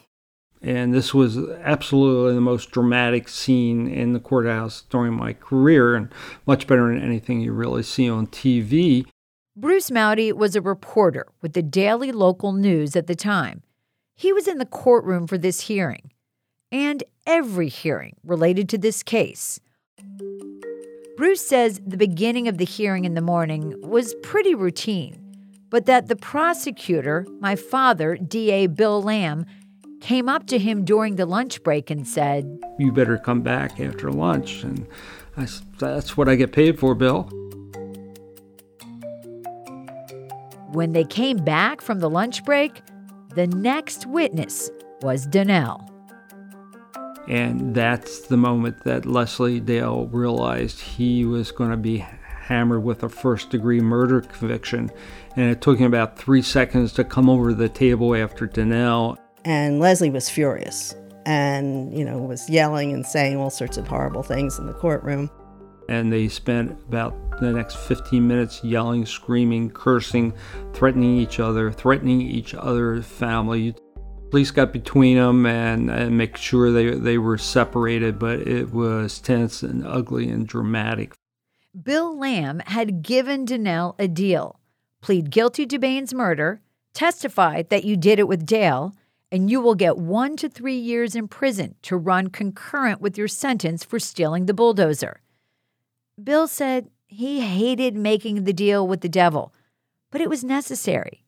And 0.60 0.92
this 0.92 1.14
was 1.14 1.38
absolutely 1.62 2.34
the 2.34 2.40
most 2.40 2.72
dramatic 2.72 3.28
scene 3.28 3.86
in 3.86 4.12
the 4.12 4.18
courthouse 4.18 4.82
during 4.90 5.14
my 5.14 5.34
career, 5.34 5.94
and 5.94 6.12
much 6.46 6.66
better 6.66 6.88
than 6.88 7.00
anything 7.00 7.40
you 7.40 7.52
really 7.52 7.84
see 7.84 8.10
on 8.10 8.26
TV. 8.26 9.06
Bruce 9.56 9.90
Mowday 9.90 10.32
was 10.32 10.56
a 10.56 10.60
reporter 10.60 11.26
with 11.42 11.52
the 11.52 11.62
Daily 11.62 12.10
Local 12.10 12.52
News 12.52 12.96
at 12.96 13.06
the 13.06 13.14
time. 13.14 13.62
He 14.16 14.32
was 14.32 14.48
in 14.48 14.58
the 14.58 14.66
courtroom 14.66 15.28
for 15.28 15.38
this 15.38 15.62
hearing 15.62 16.10
and 16.72 17.04
every 17.24 17.68
hearing 17.68 18.16
related 18.24 18.68
to 18.70 18.78
this 18.78 19.04
case. 19.04 19.60
Bruce 21.16 21.46
says 21.46 21.80
the 21.86 21.96
beginning 21.96 22.48
of 22.48 22.58
the 22.58 22.64
hearing 22.64 23.04
in 23.04 23.14
the 23.14 23.20
morning 23.20 23.74
was 23.80 24.14
pretty 24.24 24.52
routine, 24.52 25.16
but 25.70 25.86
that 25.86 26.08
the 26.08 26.16
prosecutor, 26.16 27.24
my 27.38 27.54
father, 27.54 28.16
DA 28.16 28.66
Bill 28.66 29.00
Lamb, 29.00 29.46
came 30.00 30.28
up 30.28 30.48
to 30.48 30.58
him 30.58 30.84
during 30.84 31.14
the 31.14 31.24
lunch 31.24 31.62
break 31.62 31.88
and 31.88 32.06
said, 32.06 32.58
You 32.80 32.90
better 32.90 33.16
come 33.16 33.42
back 33.42 33.78
after 33.78 34.10
lunch. 34.10 34.64
And 34.64 34.88
I, 35.36 35.46
that's 35.78 36.16
what 36.16 36.28
I 36.28 36.34
get 36.34 36.52
paid 36.52 36.80
for, 36.80 36.96
Bill. 36.96 37.22
When 40.72 40.92
they 40.92 41.04
came 41.04 41.36
back 41.36 41.80
from 41.80 42.00
the 42.00 42.10
lunch 42.10 42.44
break, 42.44 42.82
the 43.36 43.46
next 43.46 44.06
witness 44.06 44.68
was 45.00 45.26
Donnell. 45.26 45.93
And 47.28 47.74
that's 47.74 48.20
the 48.20 48.36
moment 48.36 48.84
that 48.84 49.06
Leslie 49.06 49.60
Dale 49.60 50.06
realized 50.06 50.80
he 50.80 51.24
was 51.24 51.52
going 51.52 51.70
to 51.70 51.76
be 51.76 51.98
hammered 51.98 52.84
with 52.84 53.02
a 53.02 53.08
first 53.08 53.50
degree 53.50 53.80
murder 53.80 54.20
conviction. 54.20 54.90
And 55.36 55.50
it 55.50 55.60
took 55.60 55.78
him 55.78 55.86
about 55.86 56.18
three 56.18 56.42
seconds 56.42 56.92
to 56.94 57.04
come 57.04 57.30
over 57.30 57.54
the 57.54 57.68
table 57.68 58.14
after 58.14 58.46
Donnell 58.46 59.18
and 59.44 59.78
Leslie 59.78 60.10
was 60.10 60.28
furious 60.30 60.94
and, 61.26 61.96
you 61.96 62.04
know, 62.04 62.18
was 62.18 62.48
yelling 62.48 62.92
and 62.92 63.04
saying 63.04 63.36
all 63.36 63.50
sorts 63.50 63.76
of 63.76 63.86
horrible 63.86 64.22
things 64.22 64.58
in 64.58 64.66
the 64.66 64.72
courtroom. 64.72 65.30
And 65.88 66.12
they 66.12 66.28
spent 66.28 66.72
about 66.88 67.14
the 67.40 67.52
next 67.52 67.76
15 67.76 68.26
minutes 68.26 68.64
yelling, 68.64 69.04
screaming, 69.04 69.70
cursing, 69.70 70.32
threatening 70.72 71.18
each 71.18 71.40
other, 71.40 71.70
threatening 71.70 72.22
each 72.22 72.54
other's 72.54 73.04
family. 73.04 73.74
Police 74.34 74.50
got 74.50 74.72
between 74.72 75.16
them 75.16 75.46
and, 75.46 75.88
and 75.88 76.18
make 76.18 76.36
sure 76.36 76.72
they, 76.72 76.90
they 76.90 77.18
were 77.18 77.38
separated, 77.38 78.18
but 78.18 78.40
it 78.40 78.72
was 78.72 79.20
tense 79.20 79.62
and 79.62 79.86
ugly 79.86 80.28
and 80.28 80.44
dramatic. 80.44 81.12
Bill 81.80 82.18
Lamb 82.18 82.60
had 82.66 83.02
given 83.02 83.44
Donnell 83.44 83.94
a 83.96 84.08
deal 84.08 84.58
plead 85.00 85.30
guilty 85.30 85.66
to 85.66 85.78
Bain's 85.78 86.12
murder, 86.12 86.60
testify 86.94 87.62
that 87.68 87.84
you 87.84 87.96
did 87.96 88.18
it 88.18 88.26
with 88.26 88.44
Dale, 88.44 88.92
and 89.30 89.48
you 89.52 89.60
will 89.60 89.76
get 89.76 89.98
one 89.98 90.36
to 90.38 90.48
three 90.48 90.78
years 90.78 91.14
in 91.14 91.28
prison 91.28 91.76
to 91.82 91.96
run 91.96 92.28
concurrent 92.28 93.00
with 93.00 93.16
your 93.16 93.28
sentence 93.28 93.84
for 93.84 94.00
stealing 94.00 94.46
the 94.46 94.52
bulldozer. 94.52 95.20
Bill 96.20 96.48
said 96.48 96.90
he 97.06 97.42
hated 97.42 97.94
making 97.94 98.42
the 98.42 98.52
deal 98.52 98.84
with 98.88 99.00
the 99.00 99.08
devil, 99.08 99.54
but 100.10 100.20
it 100.20 100.28
was 100.28 100.42
necessary 100.42 101.23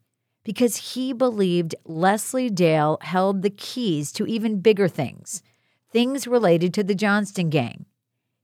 because 0.46 0.94
he 0.94 1.12
believed 1.12 1.74
Leslie 1.84 2.48
Dale 2.48 2.98
held 3.00 3.42
the 3.42 3.50
keys 3.50 4.12
to 4.12 4.24
even 4.26 4.60
bigger 4.60 4.86
things, 4.86 5.42
things 5.90 6.28
related 6.28 6.72
to 6.72 6.84
the 6.84 6.94
Johnston 6.94 7.50
gang. 7.50 7.84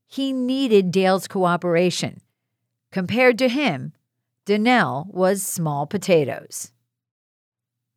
He 0.08 0.32
needed 0.32 0.90
Dale's 0.90 1.28
cooperation. 1.28 2.20
Compared 2.90 3.38
to 3.38 3.48
him, 3.48 3.92
Donnell 4.46 5.06
was 5.10 5.44
small 5.44 5.86
potatoes. 5.86 6.72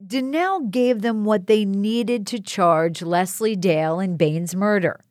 Donnell 0.06 0.68
gave 0.68 1.02
them 1.02 1.26
what 1.26 1.48
they 1.48 1.66
needed 1.66 2.28
to 2.28 2.40
charge 2.40 3.02
Leslie 3.02 3.56
Dale 3.56 4.00
in 4.00 4.18
Bain's 4.18 4.56
murder. 4.56 5.04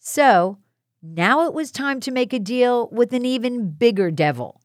So, 0.00 0.58
now 1.00 1.46
it 1.46 1.54
was 1.54 1.70
time 1.70 2.00
to 2.00 2.10
make 2.10 2.32
a 2.32 2.40
deal 2.40 2.88
with 2.90 3.12
an 3.12 3.24
even 3.24 3.70
bigger 3.70 4.10
devil, 4.10 4.60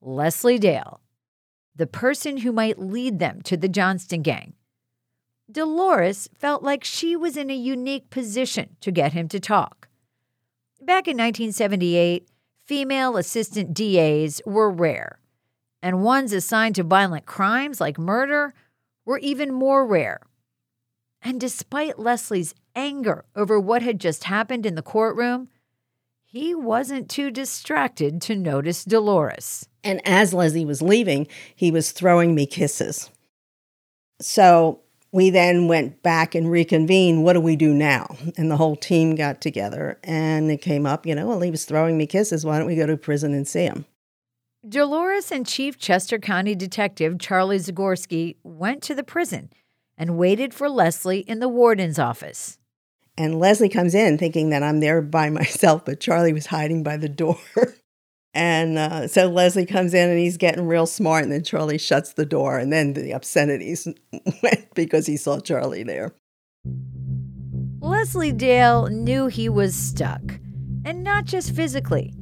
Leslie 0.00 0.58
Dale, 0.58 1.01
the 1.82 1.86
person 1.88 2.36
who 2.36 2.52
might 2.52 2.78
lead 2.78 3.18
them 3.18 3.42
to 3.42 3.56
the 3.56 3.68
Johnston 3.68 4.22
gang. 4.22 4.52
Dolores 5.50 6.28
felt 6.38 6.62
like 6.62 6.84
she 6.84 7.16
was 7.16 7.36
in 7.36 7.50
a 7.50 7.56
unique 7.56 8.08
position 8.08 8.76
to 8.82 8.92
get 8.92 9.14
him 9.14 9.26
to 9.26 9.40
talk. 9.40 9.88
Back 10.80 11.08
in 11.08 11.16
1978, 11.16 12.28
female 12.64 13.16
assistant 13.16 13.74
DAs 13.74 14.40
were 14.46 14.70
rare, 14.70 15.18
and 15.82 16.04
ones 16.04 16.32
assigned 16.32 16.76
to 16.76 16.84
violent 16.84 17.26
crimes 17.26 17.80
like 17.80 17.98
murder 17.98 18.54
were 19.04 19.18
even 19.18 19.52
more 19.52 19.84
rare. 19.84 20.20
And 21.20 21.40
despite 21.40 21.98
Leslie's 21.98 22.54
anger 22.76 23.24
over 23.34 23.58
what 23.58 23.82
had 23.82 23.98
just 23.98 24.22
happened 24.22 24.64
in 24.64 24.76
the 24.76 24.82
courtroom, 24.82 25.48
he 26.32 26.54
wasn't 26.54 27.10
too 27.10 27.30
distracted 27.30 28.22
to 28.22 28.34
notice 28.34 28.84
Dolores. 28.84 29.68
And 29.84 30.00
as 30.06 30.32
Leslie 30.32 30.64
was 30.64 30.80
leaving, 30.80 31.26
he 31.54 31.70
was 31.70 31.92
throwing 31.92 32.34
me 32.34 32.46
kisses. 32.46 33.10
So 34.18 34.80
we 35.12 35.28
then 35.28 35.68
went 35.68 36.02
back 36.02 36.34
and 36.34 36.50
reconvened. 36.50 37.22
What 37.22 37.34
do 37.34 37.40
we 37.40 37.54
do 37.54 37.74
now? 37.74 38.16
And 38.38 38.50
the 38.50 38.56
whole 38.56 38.76
team 38.76 39.14
got 39.14 39.42
together 39.42 39.98
and 40.02 40.50
it 40.50 40.62
came 40.62 40.86
up, 40.86 41.04
you 41.04 41.14
know, 41.14 41.26
well, 41.26 41.40
he 41.42 41.50
was 41.50 41.66
throwing 41.66 41.98
me 41.98 42.06
kisses. 42.06 42.46
Why 42.46 42.56
don't 42.56 42.66
we 42.66 42.76
go 42.76 42.86
to 42.86 42.96
prison 42.96 43.34
and 43.34 43.46
see 43.46 43.64
him? 43.64 43.84
Dolores 44.66 45.30
and 45.30 45.46
Chief 45.46 45.76
Chester 45.76 46.18
County 46.18 46.54
Detective 46.54 47.18
Charlie 47.18 47.58
Zagorski 47.58 48.36
went 48.42 48.82
to 48.84 48.94
the 48.94 49.02
prison 49.02 49.50
and 49.98 50.16
waited 50.16 50.54
for 50.54 50.70
Leslie 50.70 51.20
in 51.20 51.40
the 51.40 51.48
warden's 51.48 51.98
office. 51.98 52.58
And 53.16 53.38
Leslie 53.38 53.68
comes 53.68 53.94
in 53.94 54.18
thinking 54.18 54.50
that 54.50 54.62
I'm 54.62 54.80
there 54.80 55.02
by 55.02 55.30
myself, 55.30 55.84
but 55.84 56.00
Charlie 56.00 56.32
was 56.32 56.46
hiding 56.46 56.82
by 56.82 56.96
the 56.96 57.08
door. 57.08 57.38
And 58.34 58.78
uh, 58.78 59.08
so 59.08 59.28
Leslie 59.28 59.66
comes 59.66 59.92
in 59.92 60.08
and 60.08 60.18
he's 60.18 60.38
getting 60.38 60.66
real 60.66 60.86
smart. 60.86 61.24
And 61.24 61.32
then 61.32 61.44
Charlie 61.44 61.78
shuts 61.78 62.14
the 62.14 62.24
door. 62.24 62.58
And 62.58 62.72
then 62.72 62.94
the 62.94 63.14
obscenities 63.14 63.86
went 64.42 64.74
because 64.74 65.06
he 65.06 65.16
saw 65.16 65.40
Charlie 65.40 65.82
there. 65.82 66.14
Leslie 67.80 68.32
Dale 68.32 68.88
knew 68.88 69.26
he 69.26 69.48
was 69.48 69.74
stuck. 69.74 70.22
And 70.84 71.04
not 71.04 71.26
just 71.26 71.54
physically. 71.54 72.14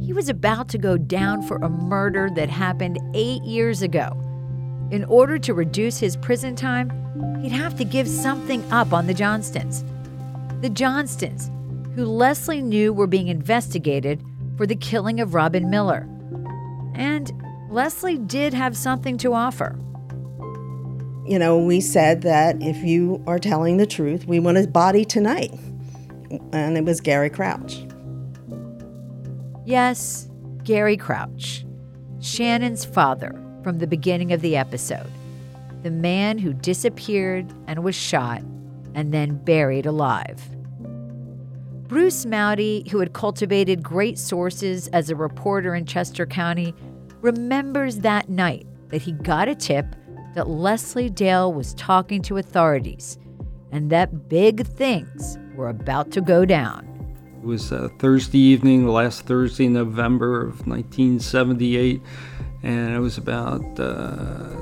He 0.00 0.12
was 0.12 0.28
about 0.28 0.68
to 0.70 0.78
go 0.78 0.96
down 0.96 1.42
for 1.42 1.56
a 1.58 1.68
murder 1.68 2.30
that 2.34 2.48
happened 2.48 2.98
eight 3.14 3.42
years 3.42 3.82
ago. 3.82 4.18
In 4.90 5.04
order 5.04 5.38
to 5.38 5.52
reduce 5.52 5.98
his 5.98 6.16
prison 6.16 6.56
time, 6.56 6.90
he'd 7.42 7.52
have 7.52 7.76
to 7.76 7.84
give 7.84 8.08
something 8.08 8.64
up 8.72 8.94
on 8.94 9.06
the 9.06 9.12
Johnstons. 9.12 9.84
The 10.60 10.70
Johnstons, 10.70 11.50
who 11.94 12.04
Leslie 12.04 12.60
knew 12.60 12.92
were 12.92 13.06
being 13.06 13.28
investigated 13.28 14.20
for 14.56 14.66
the 14.66 14.74
killing 14.74 15.20
of 15.20 15.34
Robin 15.34 15.70
Miller. 15.70 16.08
And 16.94 17.30
Leslie 17.70 18.18
did 18.18 18.52
have 18.54 18.76
something 18.76 19.16
to 19.18 19.34
offer. 19.34 19.78
You 21.24 21.38
know, 21.38 21.58
we 21.58 21.80
said 21.80 22.22
that 22.22 22.60
if 22.60 22.76
you 22.82 23.22
are 23.28 23.38
telling 23.38 23.76
the 23.76 23.86
truth, 23.86 24.26
we 24.26 24.40
want 24.40 24.56
his 24.56 24.66
body 24.66 25.04
tonight. 25.04 25.52
And 26.52 26.76
it 26.76 26.84
was 26.84 27.00
Gary 27.00 27.30
Crouch. 27.30 27.84
Yes, 29.64 30.28
Gary 30.64 30.96
Crouch, 30.96 31.64
Shannon's 32.20 32.84
father 32.84 33.32
from 33.62 33.78
the 33.78 33.86
beginning 33.86 34.32
of 34.32 34.40
the 34.40 34.56
episode. 34.56 35.06
The 35.84 35.90
man 35.92 36.38
who 36.38 36.52
disappeared 36.52 37.46
and 37.68 37.84
was 37.84 37.94
shot 37.94 38.42
and 38.94 39.12
then 39.12 39.42
buried 39.44 39.86
alive. 39.86 40.42
Bruce 41.88 42.26
Mowday, 42.26 42.88
who 42.90 42.98
had 42.98 43.14
cultivated 43.14 43.82
great 43.82 44.18
sources 44.18 44.88
as 44.88 45.08
a 45.08 45.16
reporter 45.16 45.74
in 45.74 45.86
Chester 45.86 46.26
County, 46.26 46.74
remembers 47.22 47.98
that 48.00 48.28
night 48.28 48.66
that 48.88 49.00
he 49.00 49.12
got 49.12 49.48
a 49.48 49.54
tip 49.54 49.86
that 50.34 50.48
Leslie 50.48 51.10
Dale 51.10 51.52
was 51.52 51.74
talking 51.74 52.20
to 52.22 52.36
authorities 52.36 53.18
and 53.72 53.90
that 53.90 54.28
big 54.28 54.66
things 54.66 55.38
were 55.54 55.68
about 55.68 56.10
to 56.12 56.20
go 56.20 56.44
down. 56.44 56.84
It 57.42 57.46
was 57.46 57.72
a 57.72 57.88
Thursday 57.98 58.38
evening, 58.38 58.84
the 58.84 58.92
last 58.92 59.22
Thursday 59.22 59.66
in 59.66 59.74
November 59.74 60.42
of 60.42 60.66
1978, 60.66 62.02
and 62.62 62.94
it 62.94 62.98
was 62.98 63.16
about 63.16 63.62
uh, 63.78 64.56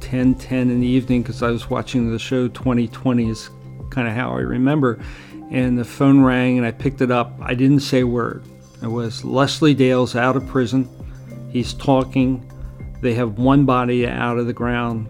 10 0.00 0.34
10 0.34 0.70
in 0.70 0.80
the 0.80 0.86
evening 0.86 1.22
because 1.22 1.42
I 1.42 1.50
was 1.50 1.70
watching 1.70 2.10
the 2.10 2.18
show 2.18 2.48
2020 2.48 3.28
is 3.28 3.50
kind 3.98 4.06
of 4.06 4.14
how 4.14 4.30
I 4.30 4.42
remember 4.42 5.00
and 5.50 5.76
the 5.76 5.84
phone 5.84 6.20
rang 6.20 6.56
and 6.56 6.64
I 6.64 6.70
picked 6.70 7.00
it 7.00 7.10
up. 7.10 7.32
I 7.40 7.54
didn't 7.54 7.80
say 7.80 8.02
a 8.02 8.06
word. 8.06 8.44
It 8.80 8.86
was 8.86 9.24
Leslie 9.24 9.74
Dale's 9.74 10.14
out 10.14 10.36
of 10.36 10.46
prison. 10.46 10.88
He's 11.50 11.74
talking. 11.74 12.48
They 13.00 13.14
have 13.14 13.38
one 13.38 13.64
body 13.64 14.06
out 14.06 14.38
of 14.38 14.46
the 14.46 14.52
ground. 14.52 15.08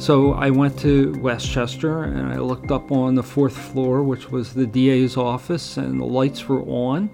So 0.00 0.34
I 0.34 0.50
went 0.50 0.78
to 0.80 1.18
West 1.20 1.50
Chester 1.50 2.04
and 2.04 2.32
I 2.32 2.38
looked 2.38 2.70
up 2.70 2.92
on 2.92 3.16
the 3.16 3.24
fourth 3.24 3.56
floor, 3.56 4.04
which 4.04 4.30
was 4.30 4.54
the 4.54 4.66
DA's 4.66 5.16
office, 5.16 5.76
and 5.76 6.00
the 6.00 6.04
lights 6.04 6.48
were 6.48 6.62
on. 6.62 7.10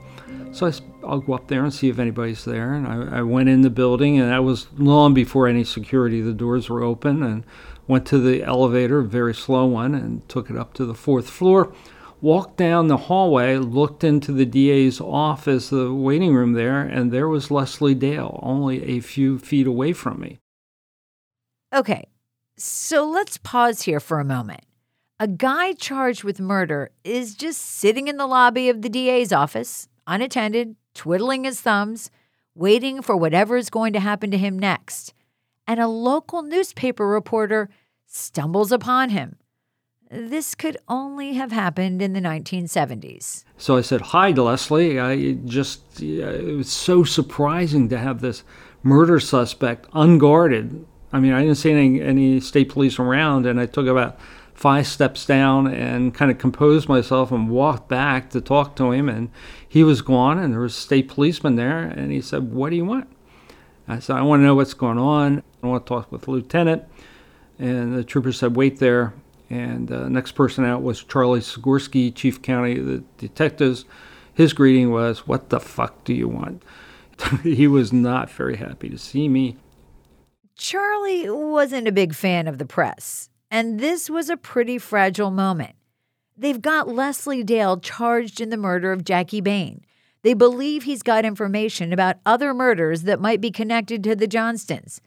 So 0.53 0.67
I, 0.67 1.07
will 1.07 1.21
go 1.21 1.33
up 1.33 1.49
there 1.49 1.65
and 1.65 1.73
see 1.73 1.89
if 1.89 1.99
anybody's 1.99 2.45
there. 2.45 2.75
And 2.75 2.87
I, 2.87 3.21
I 3.21 3.23
went 3.23 3.49
in 3.49 3.63
the 3.63 3.71
building, 3.71 4.19
and 4.19 4.31
that 4.31 4.45
was 4.45 4.67
long 4.77 5.15
before 5.15 5.49
any 5.49 5.65
security. 5.65 6.21
The 6.21 6.35
doors 6.35 6.69
were 6.69 6.83
open, 6.83 7.23
and 7.23 7.45
went 7.89 8.07
to 8.07 8.19
the 8.19 8.45
elevator, 8.45 9.03
very 9.03 9.35
slow 9.35 9.65
one, 9.67 9.95
and 9.95 10.29
took 10.29 10.51
it 10.51 10.57
up 10.57 10.75
to 10.75 10.85
the 10.85 10.95
fourth 10.95 11.29
floor. 11.29 11.73
Walked 12.21 12.57
down 12.57 12.89
the 12.89 12.97
hallway, 12.97 13.57
looked 13.57 14.05
into 14.05 14.33
the 14.33 14.45
DA's 14.45 15.01
office, 15.01 15.71
the 15.71 15.95
waiting 15.95 16.35
room 16.35 16.53
there, 16.53 16.81
and 16.81 17.11
there 17.11 17.29
was 17.29 17.51
Leslie 17.51 17.95
Dale, 17.95 18.39
only 18.43 18.85
a 18.85 19.01
few 19.01 19.39
feet 19.39 19.67
away 19.67 19.93
from 19.93 20.21
me. 20.21 20.39
Okay, 21.75 22.09
so 22.57 23.09
let's 23.09 23.39
pause 23.39 23.83
here 23.83 24.01
for 24.01 24.21
a 24.21 24.25
moment. 24.25 24.63
A 25.21 25.29
guy 25.29 25.73
charged 25.73 26.25
with 26.25 26.41
murder 26.41 26.91
is 27.05 27.35
just 27.35 27.61
sitting 27.61 28.09
in 28.09 28.19
the 28.19 28.27
lobby 28.27 28.69
of 28.69 28.83
the 28.83 28.89
DA's 28.89 29.33
office, 29.33 29.89
unattended, 30.07 30.77
twiddling 30.95 31.45
his 31.45 31.61
thumbs, 31.61 32.11
waiting 32.55 33.01
for 33.01 33.17
whatever 33.17 33.57
is 33.57 33.71
going 33.71 33.93
to 33.93 34.01
happen 34.01 34.31
to 34.33 34.39
him 34.39 34.59
next 34.59 35.15
and 35.69 35.79
a 35.79 35.87
local 35.87 36.43
newspaper 36.43 37.07
reporter 37.07 37.69
stumbles 38.07 38.73
upon 38.73 39.11
him. 39.11 39.37
This 40.11 40.55
could 40.55 40.79
only 40.89 41.35
have 41.35 41.53
happened 41.53 42.01
in 42.01 42.15
the 42.15 42.21
1970s. 42.21 43.45
So 43.59 43.77
I 43.77 43.83
said, 43.83 44.01
Hi, 44.01 44.31
Leslie. 44.31 44.99
I 44.99 45.35
just, 45.45 45.83
uh, 46.01 46.07
it 46.07 46.57
was 46.57 46.73
so 46.73 47.05
surprising 47.05 47.91
to 47.91 47.99
have 47.99 48.23
this 48.23 48.43
murder 48.83 49.21
suspect 49.21 49.87
unguarded. 49.93 50.87
I 51.13 51.21
mean, 51.21 51.35
I 51.35 51.43
didn't 51.43 51.57
see 51.57 51.73
any, 51.73 52.01
any 52.01 52.41
state 52.41 52.71
police 52.71 52.99
around, 52.99 53.45
and 53.45 53.61
I 53.61 53.67
took 53.67 53.87
about 53.87 54.19
five 54.55 54.87
steps 54.87 55.27
down 55.27 55.67
and 55.67 56.15
kind 56.15 56.31
of 56.31 56.39
composed 56.39 56.89
myself 56.89 57.31
and 57.31 57.51
walked 57.51 57.89
back 57.89 58.31
to 58.31 58.41
talk 58.41 58.77
to 58.77 58.93
him. 58.93 59.11
And 59.11 59.31
he 59.69 59.85
was 59.85 60.01
gone, 60.01 60.39
and 60.39 60.55
there 60.55 60.61
was 60.61 60.75
a 60.75 60.81
state 60.81 61.09
policeman 61.09 61.57
there, 61.57 61.81
and 61.81 62.11
he 62.11 62.23
said, 62.23 62.51
What 62.51 62.71
do 62.71 62.77
you 62.77 62.87
want? 62.87 63.09
I 63.89 63.99
said, 64.01 64.17
I 64.17 64.23
want 64.23 64.41
to 64.41 64.45
know 64.45 64.55
what's 64.55 64.75
going 64.75 64.99
on. 64.99 65.43
I 65.63 65.67
want 65.67 65.87
to 65.87 65.89
talk 65.89 66.13
with 66.13 66.23
the 66.23 66.31
lieutenant. 66.31 66.85
And 67.59 67.97
the 67.97 68.05
trooper 68.05 68.33
said, 68.33 68.55
wait 68.55 68.79
there. 68.79 69.15
And 69.51 69.89
the 69.89 70.05
uh, 70.05 70.09
next 70.09 70.33
person 70.33 70.65
out 70.65 70.83
was 70.83 71.03
Charlie 71.03 71.41
Zagorski, 71.41 72.15
chief 72.15 72.43
county 72.43 72.79
of 72.79 72.87
the 72.87 73.03
detectives. 73.17 73.87
His 74.35 74.53
greeting 74.53 74.91
was, 74.91 75.27
What 75.27 75.49
the 75.49 75.59
fuck 75.59 76.05
do 76.05 76.13
you 76.13 76.29
want? 76.29 76.63
he 77.43 77.67
was 77.67 77.93
not 77.93 78.31
very 78.31 78.57
happy 78.57 78.89
to 78.91 78.99
see 78.99 79.29
me. 79.29 79.57
Charlie 80.57 81.31
wasn't 81.31 81.89
a 81.89 81.93
big 81.93 82.15
fan 82.15 82.47
of 82.47 82.59
the 82.59 82.67
press, 82.67 83.31
and 83.51 83.81
this 83.81 84.11
was 84.11 84.29
a 84.29 84.37
pretty 84.37 84.77
fragile 84.77 85.31
moment. 85.31 85.77
They've 86.37 86.61
got 86.61 86.89
Leslie 86.89 87.43
Dale 87.43 87.79
charged 87.81 88.41
in 88.41 88.51
the 88.51 88.57
murder 88.57 88.93
of 88.93 89.05
Jackie 89.05 89.41
Bain. 89.41 89.85
They 90.23 90.35
believe 90.35 90.83
he's 90.83 91.03
got 91.03 91.25
information 91.25 91.93
about 91.93 92.17
other 92.27 92.53
murders 92.53 93.03
that 93.03 93.21
might 93.21 93.41
be 93.41 93.51
connected 93.51 94.03
to 94.05 94.17
the 94.17 94.27
Johnstons. 94.27 95.01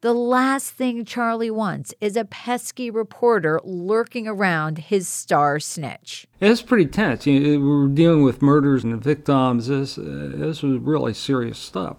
The 0.00 0.12
last 0.12 0.70
thing 0.70 1.04
Charlie 1.04 1.50
wants 1.50 1.92
is 2.00 2.16
a 2.16 2.24
pesky 2.24 2.88
reporter 2.88 3.60
lurking 3.64 4.28
around 4.28 4.78
his 4.78 5.08
star 5.08 5.58
snitch. 5.58 6.26
It's 6.40 6.62
pretty 6.62 6.86
tense. 6.86 7.26
You 7.26 7.40
know, 7.40 7.48
we 7.58 7.58
were 7.58 7.88
dealing 7.88 8.22
with 8.22 8.40
murders 8.40 8.84
and 8.84 9.02
victims. 9.02 9.66
This, 9.66 9.98
uh, 9.98 10.32
this 10.34 10.62
was 10.62 10.78
really 10.78 11.14
serious 11.14 11.58
stuff. 11.58 11.96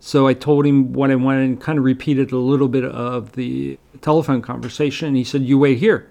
So 0.00 0.26
I 0.26 0.32
told 0.32 0.64
him 0.64 0.92
what 0.92 1.10
I 1.10 1.16
wanted 1.16 1.42
and 1.42 1.60
kind 1.60 1.78
of 1.78 1.84
repeated 1.84 2.32
a 2.32 2.38
little 2.38 2.68
bit 2.68 2.84
of 2.84 3.32
the 3.32 3.78
telephone 4.00 4.40
conversation. 4.40 5.14
He 5.14 5.24
said, 5.24 5.42
You 5.42 5.58
wait 5.58 5.78
here. 5.78 6.10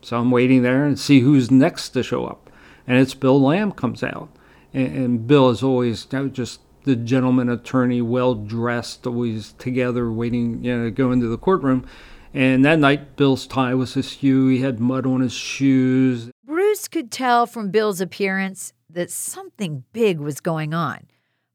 So 0.00 0.18
I'm 0.18 0.30
waiting 0.32 0.62
there 0.62 0.84
and 0.84 0.98
see 0.98 1.20
who's 1.20 1.50
next 1.50 1.90
to 1.90 2.02
show 2.02 2.26
up. 2.26 2.50
And 2.88 2.98
it's 2.98 3.14
Bill 3.14 3.40
Lamb 3.40 3.70
comes 3.70 4.02
out 4.02 4.30
and, 4.72 4.96
and 4.96 5.26
Bill 5.26 5.50
is 5.50 5.62
always 5.62 6.04
just 6.32 6.60
the 6.84 6.96
gentleman 6.96 7.48
attorney, 7.48 8.00
well 8.00 8.34
dressed, 8.34 9.06
always 9.06 9.52
together, 9.54 10.10
waiting, 10.10 10.62
you 10.64 10.76
know, 10.76 10.84
to 10.84 10.90
go 10.90 11.10
into 11.12 11.26
the 11.26 11.38
courtroom. 11.38 11.86
And 12.32 12.64
that 12.64 12.78
night, 12.78 13.16
Bill's 13.16 13.46
tie 13.46 13.74
was 13.74 13.96
askew. 13.96 14.48
He 14.48 14.60
had 14.60 14.78
mud 14.78 15.06
on 15.06 15.20
his 15.20 15.32
shoes. 15.32 16.30
Bruce 16.44 16.86
could 16.86 17.10
tell 17.10 17.46
from 17.46 17.70
Bill's 17.70 18.00
appearance 18.00 18.72
that 18.90 19.10
something 19.10 19.84
big 19.92 20.20
was 20.20 20.40
going 20.40 20.74
on. 20.74 21.06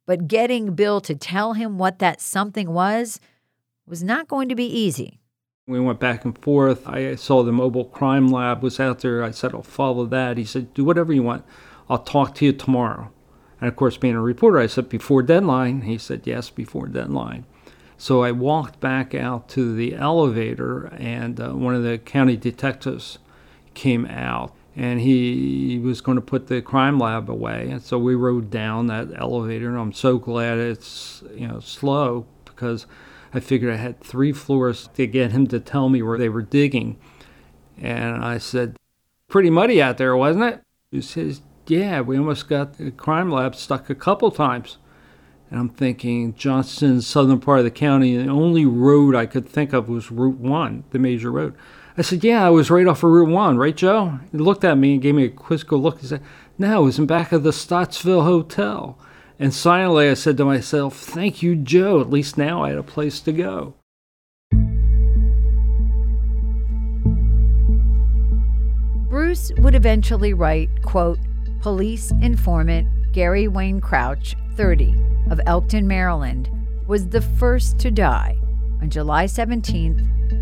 But 0.05 0.27
getting 0.27 0.73
Bill 0.73 0.99
to 1.01 1.15
tell 1.15 1.53
him 1.53 1.77
what 1.77 1.99
that 1.99 2.19
something 2.19 2.71
was 2.71 3.19
was 3.87 4.03
not 4.03 4.27
going 4.27 4.49
to 4.49 4.55
be 4.55 4.65
easy. 4.65 5.19
We 5.67 5.79
went 5.79 5.99
back 5.99 6.25
and 6.25 6.37
forth. 6.37 6.87
I 6.87 7.15
saw 7.15 7.43
the 7.43 7.51
mobile 7.51 7.85
crime 7.85 8.27
lab 8.27 8.63
was 8.63 8.79
out 8.79 8.99
there. 8.99 9.23
I 9.23 9.31
said, 9.31 9.53
I'll 9.53 9.63
follow 9.63 10.05
that. 10.07 10.37
He 10.37 10.43
said, 10.43 10.73
Do 10.73 10.83
whatever 10.83 11.13
you 11.13 11.23
want. 11.23 11.45
I'll 11.91 11.99
talk 11.99 12.35
to 12.35 12.45
you 12.45 12.53
tomorrow. 12.53 13.11
And 13.59 13.67
of 13.67 13.75
course, 13.75 13.97
being 13.97 14.15
a 14.15 14.21
reporter, 14.21 14.59
I 14.59 14.67
said, 14.67 14.87
before 14.87 15.21
deadline? 15.21 15.81
He 15.81 15.97
said, 15.97 16.21
yes, 16.23 16.49
before 16.49 16.87
deadline. 16.87 17.45
So 17.97 18.23
I 18.23 18.31
walked 18.31 18.79
back 18.79 19.13
out 19.13 19.49
to 19.49 19.75
the 19.75 19.93
elevator, 19.95 20.85
and 20.97 21.37
uh, 21.37 21.49
one 21.49 21.75
of 21.75 21.83
the 21.83 21.97
county 21.97 22.37
detectives 22.37 23.19
came 23.73 24.05
out, 24.05 24.55
and 24.73 25.01
he, 25.01 25.79
was 25.83 25.99
going 25.99 26.15
to 26.15 26.21
put 26.21 26.47
the 26.47 26.61
crime 26.61 26.97
lab 26.97 27.29
away. 27.29 27.69
And 27.69 27.83
so 27.83 27.99
we 27.99 28.15
rode 28.15 28.49
down 28.49 28.87
that 28.87 29.09
elevator, 29.17 29.67
and 29.67 29.77
I'm 29.77 29.93
so 29.93 30.17
glad 30.17 30.59
it's 30.59 31.23
you 31.35 31.47
know 31.47 31.59
slow 31.59 32.25
because 32.45 32.87
I 33.33 33.41
figured 33.41 33.73
I 33.73 33.77
had 33.77 33.99
three 33.99 34.31
floors 34.31 34.89
to 34.95 35.05
get 35.05 35.33
him 35.33 35.45
to 35.47 35.59
tell 35.59 35.89
me 35.89 36.01
where 36.01 36.17
they 36.17 36.29
were 36.29 36.41
digging. 36.41 36.97
And 37.77 38.23
I 38.23 38.37
said, 38.37 38.77
pretty 39.27 39.49
muddy 39.49 39.81
out 39.81 39.97
there, 39.97 40.15
wasn't 40.15 40.45
it? 40.45 40.61
He 40.89 41.01
says, 41.01 41.41
yeah, 41.67 42.01
we 42.01 42.17
almost 42.17 42.47
got 42.47 42.77
the 42.77 42.91
crime 42.91 43.31
lab 43.31 43.55
stuck 43.55 43.89
a 43.89 43.95
couple 43.95 44.31
times. 44.31 44.77
And 45.49 45.59
I'm 45.59 45.69
thinking, 45.69 46.33
Johnston's 46.33 47.05
southern 47.05 47.39
part 47.39 47.59
of 47.59 47.65
the 47.65 47.71
county, 47.71 48.15
the 48.15 48.29
only 48.29 48.65
road 48.65 49.15
I 49.15 49.25
could 49.25 49.47
think 49.47 49.73
of 49.73 49.89
was 49.89 50.09
Route 50.09 50.37
1, 50.37 50.85
the 50.91 50.99
major 50.99 51.29
road. 51.29 51.55
I 51.97 52.03
said, 52.03 52.23
Yeah, 52.23 52.45
I 52.45 52.49
was 52.49 52.71
right 52.71 52.87
off 52.87 53.03
of 53.03 53.11
Route 53.11 53.29
1, 53.29 53.57
right, 53.57 53.75
Joe? 53.75 54.19
He 54.31 54.37
looked 54.37 54.63
at 54.63 54.77
me 54.77 54.93
and 54.93 55.01
gave 55.01 55.15
me 55.15 55.25
a 55.25 55.29
quizzical 55.29 55.79
look. 55.79 55.99
He 55.99 56.07
said, 56.07 56.23
No, 56.57 56.83
it 56.83 56.85
was 56.85 56.99
in 56.99 57.05
back 57.05 57.33
of 57.33 57.43
the 57.43 57.51
Stottsville 57.51 58.23
Hotel. 58.23 58.97
And 59.37 59.53
silently, 59.53 60.07
I 60.09 60.13
said 60.13 60.37
to 60.37 60.45
myself, 60.45 60.95
Thank 60.95 61.41
you, 61.43 61.55
Joe. 61.55 61.99
At 61.99 62.09
least 62.09 62.37
now 62.37 62.63
I 62.63 62.69
had 62.69 62.77
a 62.77 62.83
place 62.83 63.19
to 63.21 63.33
go. 63.33 63.73
Bruce 69.09 69.51
would 69.57 69.75
eventually 69.75 70.33
write, 70.33 70.69
quote, 70.83 71.19
Police 71.61 72.11
informant 72.23 73.13
Gary 73.13 73.47
Wayne 73.47 73.79
Crouch, 73.79 74.35
30, 74.55 74.95
of 75.29 75.39
Elkton, 75.45 75.87
Maryland, 75.87 76.49
was 76.87 77.09
the 77.09 77.21
first 77.21 77.77
to 77.79 77.91
die 77.91 78.35
on 78.81 78.89
July 78.89 79.27
17, 79.27 79.93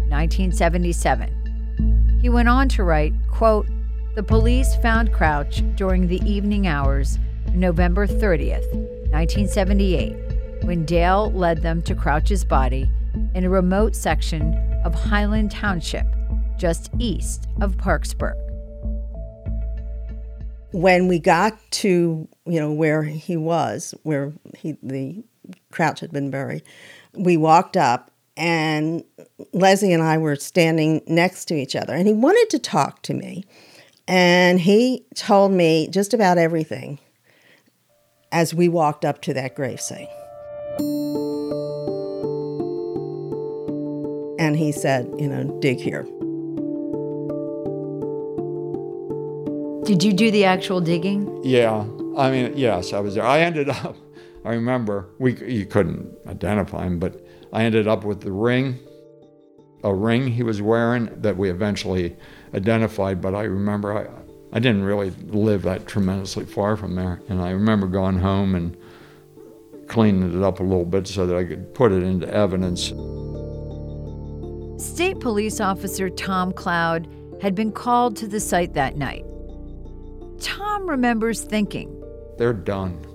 1977. 0.07 2.19
He 2.21 2.29
went 2.29 2.47
on 2.47 2.69
to 2.69 2.85
write, 2.85 3.13
quote, 3.29 3.67
The 4.15 4.23
police 4.23 4.77
found 4.77 5.11
Crouch 5.11 5.61
during 5.75 6.07
the 6.07 6.21
evening 6.21 6.67
hours 6.67 7.19
November 7.53 8.07
30th, 8.07 8.73
1978, 9.11 10.63
when 10.63 10.85
Dale 10.85 11.33
led 11.33 11.61
them 11.61 11.81
to 11.81 11.95
Crouch's 11.95 12.45
body 12.45 12.89
in 13.35 13.43
a 13.43 13.49
remote 13.49 13.93
section 13.93 14.53
of 14.85 14.93
Highland 14.93 15.51
Township, 15.51 16.05
just 16.57 16.89
east 16.97 17.49
of 17.59 17.75
Parkesburg 17.75 18.48
when 20.71 21.07
we 21.07 21.19
got 21.19 21.57
to 21.71 22.27
you 22.45 22.59
know 22.59 22.71
where 22.71 23.03
he 23.03 23.37
was, 23.37 23.93
where 24.03 24.33
he 24.57 24.77
the 24.83 25.23
crouch 25.71 25.99
had 25.99 26.11
been 26.11 26.29
buried, 26.29 26.63
we 27.13 27.37
walked 27.37 27.77
up 27.77 28.11
and 28.37 29.03
Leslie 29.51 29.93
and 29.93 30.01
I 30.01 30.17
were 30.17 30.35
standing 30.37 31.01
next 31.07 31.45
to 31.45 31.55
each 31.55 31.75
other, 31.75 31.93
and 31.93 32.07
he 32.07 32.13
wanted 32.13 32.49
to 32.51 32.59
talk 32.59 33.01
to 33.03 33.13
me, 33.13 33.43
and 34.07 34.59
he 34.59 35.05
told 35.15 35.51
me 35.51 35.87
just 35.89 36.13
about 36.13 36.37
everything 36.37 36.99
as 38.31 38.53
we 38.53 38.69
walked 38.69 39.03
up 39.03 39.21
to 39.23 39.33
that 39.33 39.55
grave 39.55 39.79
gravesite. 39.79 40.07
And 44.39 44.55
he 44.55 44.71
said, 44.71 45.11
you 45.17 45.27
know, 45.27 45.59
dig 45.59 45.79
here. 45.79 46.07
Did 49.89 50.03
you 50.03 50.13
do 50.13 50.29
the 50.29 50.45
actual 50.45 50.81
digging? 50.81 51.41
Yeah, 51.43 51.83
I 52.15 52.29
mean, 52.29 52.55
yes, 52.55 52.93
I 52.93 52.99
was 52.99 53.15
there. 53.15 53.25
I 53.25 53.39
ended 53.39 53.69
up, 53.69 53.97
I 54.45 54.49
remember, 54.49 55.09
we 55.17 55.35
you 55.43 55.65
couldn't 55.65 56.15
identify 56.27 56.85
him, 56.85 56.99
but 56.99 57.25
I 57.51 57.63
ended 57.63 57.87
up 57.87 58.03
with 58.03 58.21
the 58.21 58.31
ring, 58.31 58.77
a 59.83 59.91
ring 59.91 60.27
he 60.27 60.43
was 60.43 60.61
wearing 60.61 61.09
that 61.21 61.37
we 61.37 61.49
eventually 61.49 62.15
identified. 62.53 63.19
But 63.19 63.33
I 63.33 63.45
remember 63.45 63.97
I, 63.97 64.55
I 64.55 64.59
didn't 64.59 64.83
really 64.83 65.09
live 65.09 65.63
that 65.63 65.87
tremendously 65.87 66.45
far 66.45 66.77
from 66.77 66.93
there, 66.93 67.23
and 67.27 67.41
I 67.41 67.49
remember 67.49 67.87
going 67.87 68.19
home 68.19 68.53
and 68.53 68.77
cleaning 69.87 70.37
it 70.37 70.43
up 70.43 70.59
a 70.59 70.63
little 70.63 70.85
bit 70.85 71.07
so 71.07 71.25
that 71.25 71.35
I 71.35 71.43
could 71.43 71.73
put 71.73 71.91
it 71.91 72.03
into 72.03 72.31
evidence. 72.31 72.89
State 74.79 75.19
Police 75.19 75.59
Officer 75.59 76.11
Tom 76.11 76.53
Cloud 76.53 77.07
had 77.41 77.55
been 77.55 77.71
called 77.71 78.15
to 78.17 78.27
the 78.27 78.39
site 78.39 78.75
that 78.75 78.95
night. 78.95 79.25
Tom 80.39 80.89
remembers 80.89 81.41
thinking, 81.41 82.03
They're 82.37 82.53
done. 82.53 83.05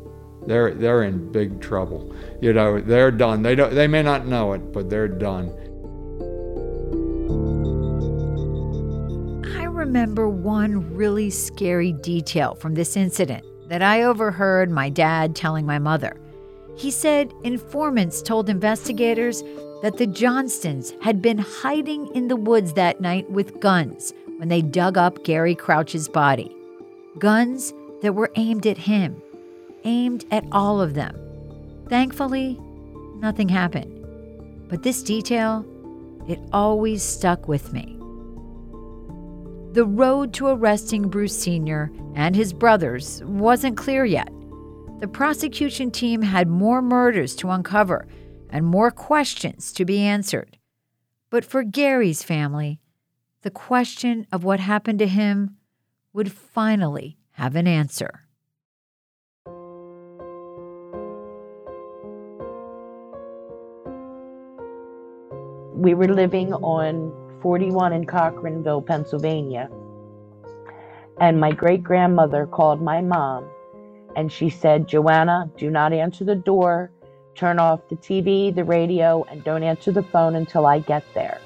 They're, 0.46 0.74
they're 0.74 1.02
in 1.02 1.32
big 1.32 1.60
trouble. 1.60 2.14
You 2.40 2.52
know, 2.52 2.80
they're 2.80 3.10
done. 3.10 3.42
They, 3.42 3.54
don't, 3.54 3.74
they 3.74 3.86
may 3.86 4.02
not 4.02 4.26
know 4.26 4.52
it, 4.52 4.72
but 4.72 4.90
they're 4.90 5.08
done. 5.08 5.48
I 9.56 9.64
remember 9.64 10.28
one 10.28 10.94
really 10.94 11.30
scary 11.30 11.92
detail 11.92 12.54
from 12.54 12.74
this 12.74 12.96
incident 12.96 13.44
that 13.68 13.82
I 13.82 14.02
overheard 14.02 14.70
my 14.70 14.90
dad 14.90 15.34
telling 15.34 15.64
my 15.64 15.78
mother. 15.78 16.20
He 16.76 16.90
said 16.90 17.32
informants 17.44 18.20
told 18.20 18.50
investigators 18.50 19.42
that 19.82 19.96
the 19.96 20.06
Johnstons 20.06 20.92
had 21.02 21.22
been 21.22 21.38
hiding 21.38 22.08
in 22.14 22.28
the 22.28 22.36
woods 22.36 22.74
that 22.74 23.00
night 23.00 23.30
with 23.30 23.60
guns 23.60 24.12
when 24.38 24.48
they 24.48 24.60
dug 24.60 24.98
up 24.98 25.24
Gary 25.24 25.54
Crouch's 25.54 26.08
body 26.08 26.54
guns 27.18 27.72
that 28.02 28.14
were 28.14 28.30
aimed 28.36 28.66
at 28.66 28.78
him, 28.78 29.20
aimed 29.84 30.24
at 30.30 30.44
all 30.52 30.80
of 30.80 30.94
them. 30.94 31.16
Thankfully, 31.88 32.58
nothing 33.16 33.48
happened. 33.48 33.90
But 34.68 34.82
this 34.82 35.02
detail, 35.02 35.64
it 36.28 36.40
always 36.52 37.02
stuck 37.02 37.48
with 37.48 37.72
me. 37.72 37.96
The 39.72 39.84
road 39.84 40.32
to 40.34 40.46
arresting 40.46 41.08
Bruce 41.08 41.36
Sr. 41.36 41.90
and 42.14 42.36
his 42.36 42.52
brothers 42.52 43.22
wasn't 43.24 43.76
clear 43.76 44.04
yet. 44.04 44.28
The 45.00 45.08
prosecution 45.08 45.90
team 45.90 46.22
had 46.22 46.48
more 46.48 46.80
murders 46.80 47.34
to 47.36 47.50
uncover 47.50 48.06
and 48.50 48.64
more 48.64 48.90
questions 48.90 49.72
to 49.72 49.84
be 49.84 49.98
answered. 49.98 50.58
But 51.28 51.44
for 51.44 51.64
Gary's 51.64 52.22
family, 52.22 52.80
the 53.42 53.50
question 53.50 54.26
of 54.30 54.44
what 54.44 54.60
happened 54.60 55.00
to 55.00 55.08
him 55.08 55.56
would 56.14 56.32
finally 56.32 57.18
have 57.32 57.56
an 57.56 57.66
answer. 57.66 58.22
We 65.76 65.92
were 65.92 66.08
living 66.08 66.54
on 66.54 67.12
41 67.42 67.92
in 67.92 68.06
Cochranville, 68.06 68.86
Pennsylvania. 68.86 69.68
And 71.20 71.38
my 71.38 71.52
great 71.52 71.82
grandmother 71.82 72.46
called 72.46 72.80
my 72.80 73.02
mom 73.02 73.50
and 74.16 74.30
she 74.30 74.48
said, 74.48 74.88
Joanna, 74.88 75.50
do 75.56 75.70
not 75.70 75.92
answer 75.92 76.24
the 76.24 76.36
door, 76.36 76.90
turn 77.34 77.58
off 77.58 77.88
the 77.88 77.96
TV, 77.96 78.54
the 78.54 78.64
radio, 78.64 79.24
and 79.30 79.42
don't 79.44 79.62
answer 79.62 79.92
the 79.92 80.02
phone 80.02 80.36
until 80.36 80.66
I 80.66 80.78
get 80.78 81.04
there. 81.14 81.40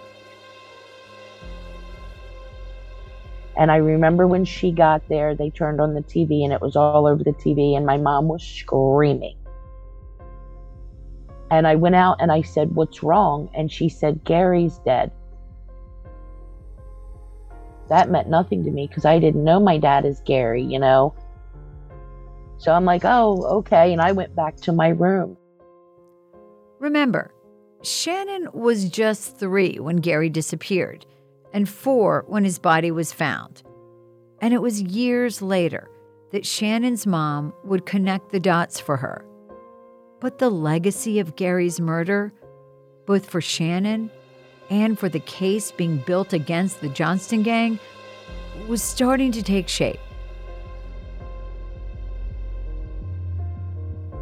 And 3.58 3.72
I 3.72 3.76
remember 3.76 4.28
when 4.28 4.44
she 4.44 4.70
got 4.70 5.02
there, 5.08 5.34
they 5.34 5.50
turned 5.50 5.80
on 5.80 5.94
the 5.94 6.02
TV 6.02 6.44
and 6.44 6.52
it 6.52 6.60
was 6.60 6.76
all 6.76 7.08
over 7.08 7.24
the 7.24 7.32
TV, 7.32 7.76
and 7.76 7.84
my 7.84 7.96
mom 7.96 8.28
was 8.28 8.40
screaming. 8.40 9.36
And 11.50 11.66
I 11.66 11.74
went 11.74 11.96
out 11.96 12.18
and 12.20 12.30
I 12.30 12.42
said, 12.42 12.76
What's 12.76 13.02
wrong? 13.02 13.50
And 13.54 13.70
she 13.70 13.88
said, 13.88 14.22
Gary's 14.24 14.78
dead. 14.84 15.10
That 17.88 18.10
meant 18.10 18.28
nothing 18.28 18.62
to 18.64 18.70
me 18.70 18.86
because 18.86 19.04
I 19.04 19.18
didn't 19.18 19.42
know 19.42 19.58
my 19.58 19.78
dad 19.78 20.04
is 20.04 20.20
Gary, 20.24 20.62
you 20.62 20.78
know? 20.78 21.14
So 22.58 22.72
I'm 22.72 22.84
like, 22.84 23.04
Oh, 23.04 23.42
okay. 23.58 23.92
And 23.92 24.00
I 24.00 24.12
went 24.12 24.36
back 24.36 24.56
to 24.58 24.72
my 24.72 24.88
room. 24.90 25.36
Remember, 26.78 27.32
Shannon 27.82 28.50
was 28.52 28.88
just 28.88 29.36
three 29.36 29.80
when 29.80 29.96
Gary 29.96 30.28
disappeared 30.28 31.06
and 31.52 31.68
four 31.68 32.24
when 32.26 32.44
his 32.44 32.58
body 32.58 32.90
was 32.90 33.12
found. 33.12 33.62
And 34.40 34.54
it 34.54 34.62
was 34.62 34.80
years 34.80 35.42
later 35.42 35.88
that 36.32 36.46
Shannon's 36.46 37.06
mom 37.06 37.52
would 37.64 37.86
connect 37.86 38.30
the 38.30 38.40
dots 38.40 38.78
for 38.78 38.96
her. 38.96 39.24
But 40.20 40.38
the 40.38 40.50
legacy 40.50 41.18
of 41.18 41.36
Gary's 41.36 41.80
murder, 41.80 42.32
both 43.06 43.28
for 43.28 43.40
Shannon 43.40 44.10
and 44.70 44.98
for 44.98 45.08
the 45.08 45.20
case 45.20 45.70
being 45.70 45.98
built 45.98 46.32
against 46.32 46.80
the 46.80 46.88
Johnston 46.88 47.42
gang, 47.42 47.78
was 48.66 48.82
starting 48.82 49.32
to 49.32 49.42
take 49.42 49.68
shape. 49.68 50.00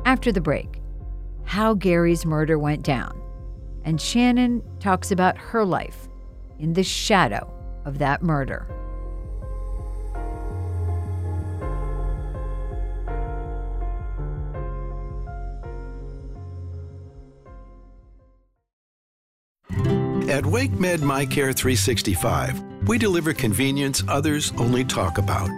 After 0.05 0.31
the 0.31 0.41
break, 0.41 0.81
how 1.45 1.75
Gary's 1.75 2.25
murder 2.25 2.59
went 2.59 2.85
down, 2.85 3.21
and 3.85 4.01
Shannon 4.01 4.63
talks 4.79 5.11
about 5.11 5.37
her 5.37 5.65
life 5.65 6.09
in 6.59 6.73
the 6.73 6.85
shadow 6.85 7.53
of 7.85 7.99
that 7.99 8.23
murder. 8.23 8.67
At 20.29 20.43
WakeMed 20.43 20.99
MyCare 20.99 21.55
365, 21.55 22.61
we 22.89 22.99
deliver 22.99 23.33
convenience 23.33 24.03
others 24.09 24.53
only 24.59 24.85
talk 24.85 25.19
about. 25.19 25.49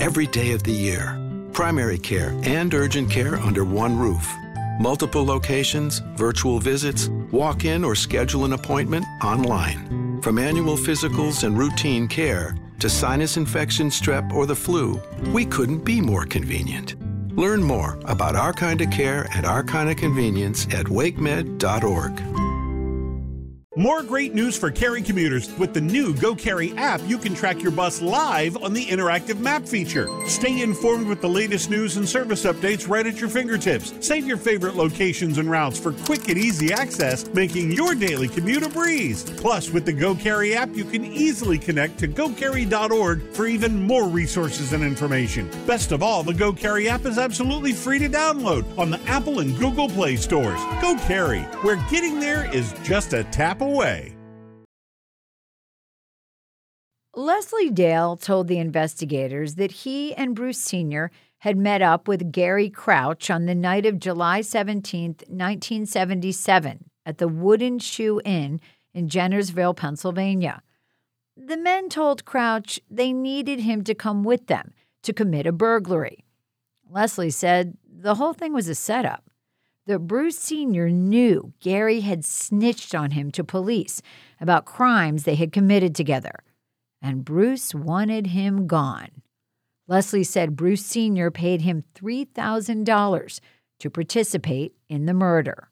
Every 0.00 0.26
day 0.26 0.52
of 0.52 0.62
the 0.62 0.70
year, 0.70 1.18
primary 1.52 1.98
care 1.98 2.38
and 2.44 2.72
urgent 2.72 3.10
care 3.10 3.36
under 3.36 3.64
one 3.64 3.98
roof. 3.98 4.30
Multiple 4.78 5.24
locations, 5.24 5.98
virtual 6.14 6.60
visits, 6.60 7.08
walk 7.32 7.64
in 7.64 7.82
or 7.82 7.96
schedule 7.96 8.44
an 8.44 8.52
appointment 8.52 9.04
online. 9.24 10.20
From 10.22 10.38
annual 10.38 10.76
physicals 10.76 11.42
and 11.42 11.58
routine 11.58 12.06
care 12.06 12.56
to 12.78 12.88
sinus 12.88 13.36
infection, 13.36 13.88
strep, 13.88 14.32
or 14.32 14.46
the 14.46 14.54
flu, 14.54 15.00
we 15.32 15.44
couldn't 15.44 15.84
be 15.84 16.00
more 16.00 16.24
convenient. 16.24 16.94
Learn 17.36 17.60
more 17.60 17.98
about 18.04 18.36
our 18.36 18.52
kind 18.52 18.80
of 18.80 18.90
care 18.92 19.26
and 19.34 19.44
our 19.44 19.64
kind 19.64 19.90
of 19.90 19.96
convenience 19.96 20.66
at 20.66 20.86
wakemed.org. 20.86 22.37
More 23.78 24.02
great 24.02 24.34
news 24.34 24.58
for 24.58 24.72
Cary 24.72 25.00
commuters. 25.00 25.56
With 25.56 25.72
the 25.72 25.80
new 25.80 26.12
Go 26.12 26.34
Cary 26.34 26.76
app, 26.76 27.00
you 27.06 27.16
can 27.16 27.32
track 27.32 27.62
your 27.62 27.70
bus 27.70 28.02
live 28.02 28.56
on 28.56 28.72
the 28.72 28.84
interactive 28.84 29.38
map 29.38 29.68
feature. 29.68 30.08
Stay 30.26 30.62
informed 30.62 31.06
with 31.06 31.20
the 31.20 31.28
latest 31.28 31.70
news 31.70 31.96
and 31.96 32.08
service 32.08 32.44
updates 32.44 32.88
right 32.88 33.06
at 33.06 33.20
your 33.20 33.28
fingertips. 33.28 33.94
Save 34.00 34.26
your 34.26 34.36
favorite 34.36 34.74
locations 34.74 35.38
and 35.38 35.48
routes 35.48 35.78
for 35.78 35.92
quick 35.92 36.28
and 36.28 36.36
easy 36.36 36.72
access, 36.72 37.28
making 37.34 37.70
your 37.70 37.94
daily 37.94 38.26
commute 38.26 38.64
a 38.64 38.68
breeze. 38.68 39.22
Plus, 39.22 39.70
with 39.70 39.84
the 39.84 39.92
Go 39.92 40.16
Cary 40.16 40.56
app, 40.56 40.74
you 40.74 40.84
can 40.84 41.04
easily 41.04 41.56
connect 41.56 41.98
to 41.98 42.08
gocary.org 42.08 43.32
for 43.32 43.46
even 43.46 43.80
more 43.80 44.08
resources 44.08 44.72
and 44.72 44.82
information. 44.82 45.48
Best 45.68 45.92
of 45.92 46.02
all, 46.02 46.24
the 46.24 46.34
Go 46.34 46.52
Cary 46.52 46.88
app 46.88 47.06
is 47.06 47.16
absolutely 47.16 47.72
free 47.72 48.00
to 48.00 48.08
download 48.08 48.76
on 48.76 48.90
the 48.90 49.00
Apple 49.06 49.38
and 49.38 49.56
Google 49.56 49.88
Play 49.88 50.16
stores. 50.16 50.58
Go 50.82 50.96
Cary, 51.06 51.42
where 51.62 51.76
getting 51.88 52.18
there 52.18 52.52
is 52.52 52.74
just 52.82 53.12
a 53.12 53.22
tap 53.22 53.60
away 53.60 53.67
Leslie 57.14 57.70
Dale 57.70 58.16
told 58.16 58.48
the 58.48 58.58
investigators 58.58 59.56
that 59.56 59.70
he 59.70 60.14
and 60.14 60.34
Bruce 60.34 60.60
Sr. 60.60 61.10
had 61.38 61.56
met 61.58 61.82
up 61.82 62.08
with 62.08 62.32
Gary 62.32 62.70
Crouch 62.70 63.28
on 63.28 63.44
the 63.44 63.54
night 63.54 63.84
of 63.84 63.98
July 63.98 64.40
17, 64.40 65.16
1977, 65.28 66.90
at 67.04 67.18
the 67.18 67.28
Wooden 67.28 67.78
Shoe 67.78 68.22
Inn 68.24 68.60
in 68.94 69.08
Jennersville, 69.08 69.76
Pennsylvania. 69.76 70.62
The 71.36 71.58
men 71.58 71.88
told 71.88 72.24
Crouch 72.24 72.80
they 72.90 73.12
needed 73.12 73.60
him 73.60 73.84
to 73.84 73.94
come 73.94 74.24
with 74.24 74.46
them 74.46 74.72
to 75.02 75.12
commit 75.12 75.46
a 75.46 75.52
burglary. 75.52 76.24
Leslie 76.90 77.30
said 77.30 77.76
the 77.86 78.14
whole 78.14 78.32
thing 78.32 78.54
was 78.54 78.68
a 78.68 78.74
setup 78.74 79.27
that 79.88 80.00
Bruce 80.00 80.38
Sr. 80.38 80.90
knew 80.90 81.54
Gary 81.60 82.00
had 82.00 82.22
snitched 82.22 82.94
on 82.94 83.12
him 83.12 83.30
to 83.30 83.42
police 83.42 84.02
about 84.38 84.66
crimes 84.66 85.24
they 85.24 85.34
had 85.34 85.50
committed 85.50 85.94
together, 85.94 86.44
and 87.00 87.24
Bruce 87.24 87.74
wanted 87.74 88.28
him 88.28 88.66
gone. 88.66 89.08
Leslie 89.86 90.24
said 90.24 90.56
Bruce 90.56 90.84
Sr. 90.84 91.30
paid 91.30 91.62
him 91.62 91.84
$3,000 91.94 93.40
to 93.80 93.90
participate 93.90 94.74
in 94.90 95.06
the 95.06 95.14
murder. 95.14 95.70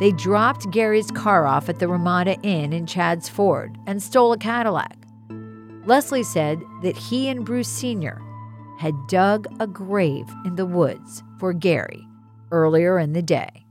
They 0.00 0.10
dropped 0.10 0.72
Gary's 0.72 1.12
car 1.12 1.46
off 1.46 1.68
at 1.68 1.78
the 1.78 1.86
Ramada 1.86 2.36
Inn 2.42 2.72
in 2.72 2.86
Chadds 2.86 3.28
Ford 3.28 3.78
and 3.86 4.02
stole 4.02 4.32
a 4.32 4.36
Cadillac. 4.36 4.96
Leslie 5.84 6.24
said 6.24 6.60
that 6.82 6.96
he 6.96 7.28
and 7.28 7.44
Bruce 7.44 7.68
Sr 7.68 8.20
had 8.78 8.94
dug 9.08 9.46
a 9.60 9.66
grave 9.66 10.28
in 10.44 10.56
the 10.56 10.66
woods 10.66 11.22
for 11.38 11.52
Gary 11.52 12.06
earlier 12.50 12.98
in 12.98 13.12
the 13.12 13.22
day. 13.22 13.66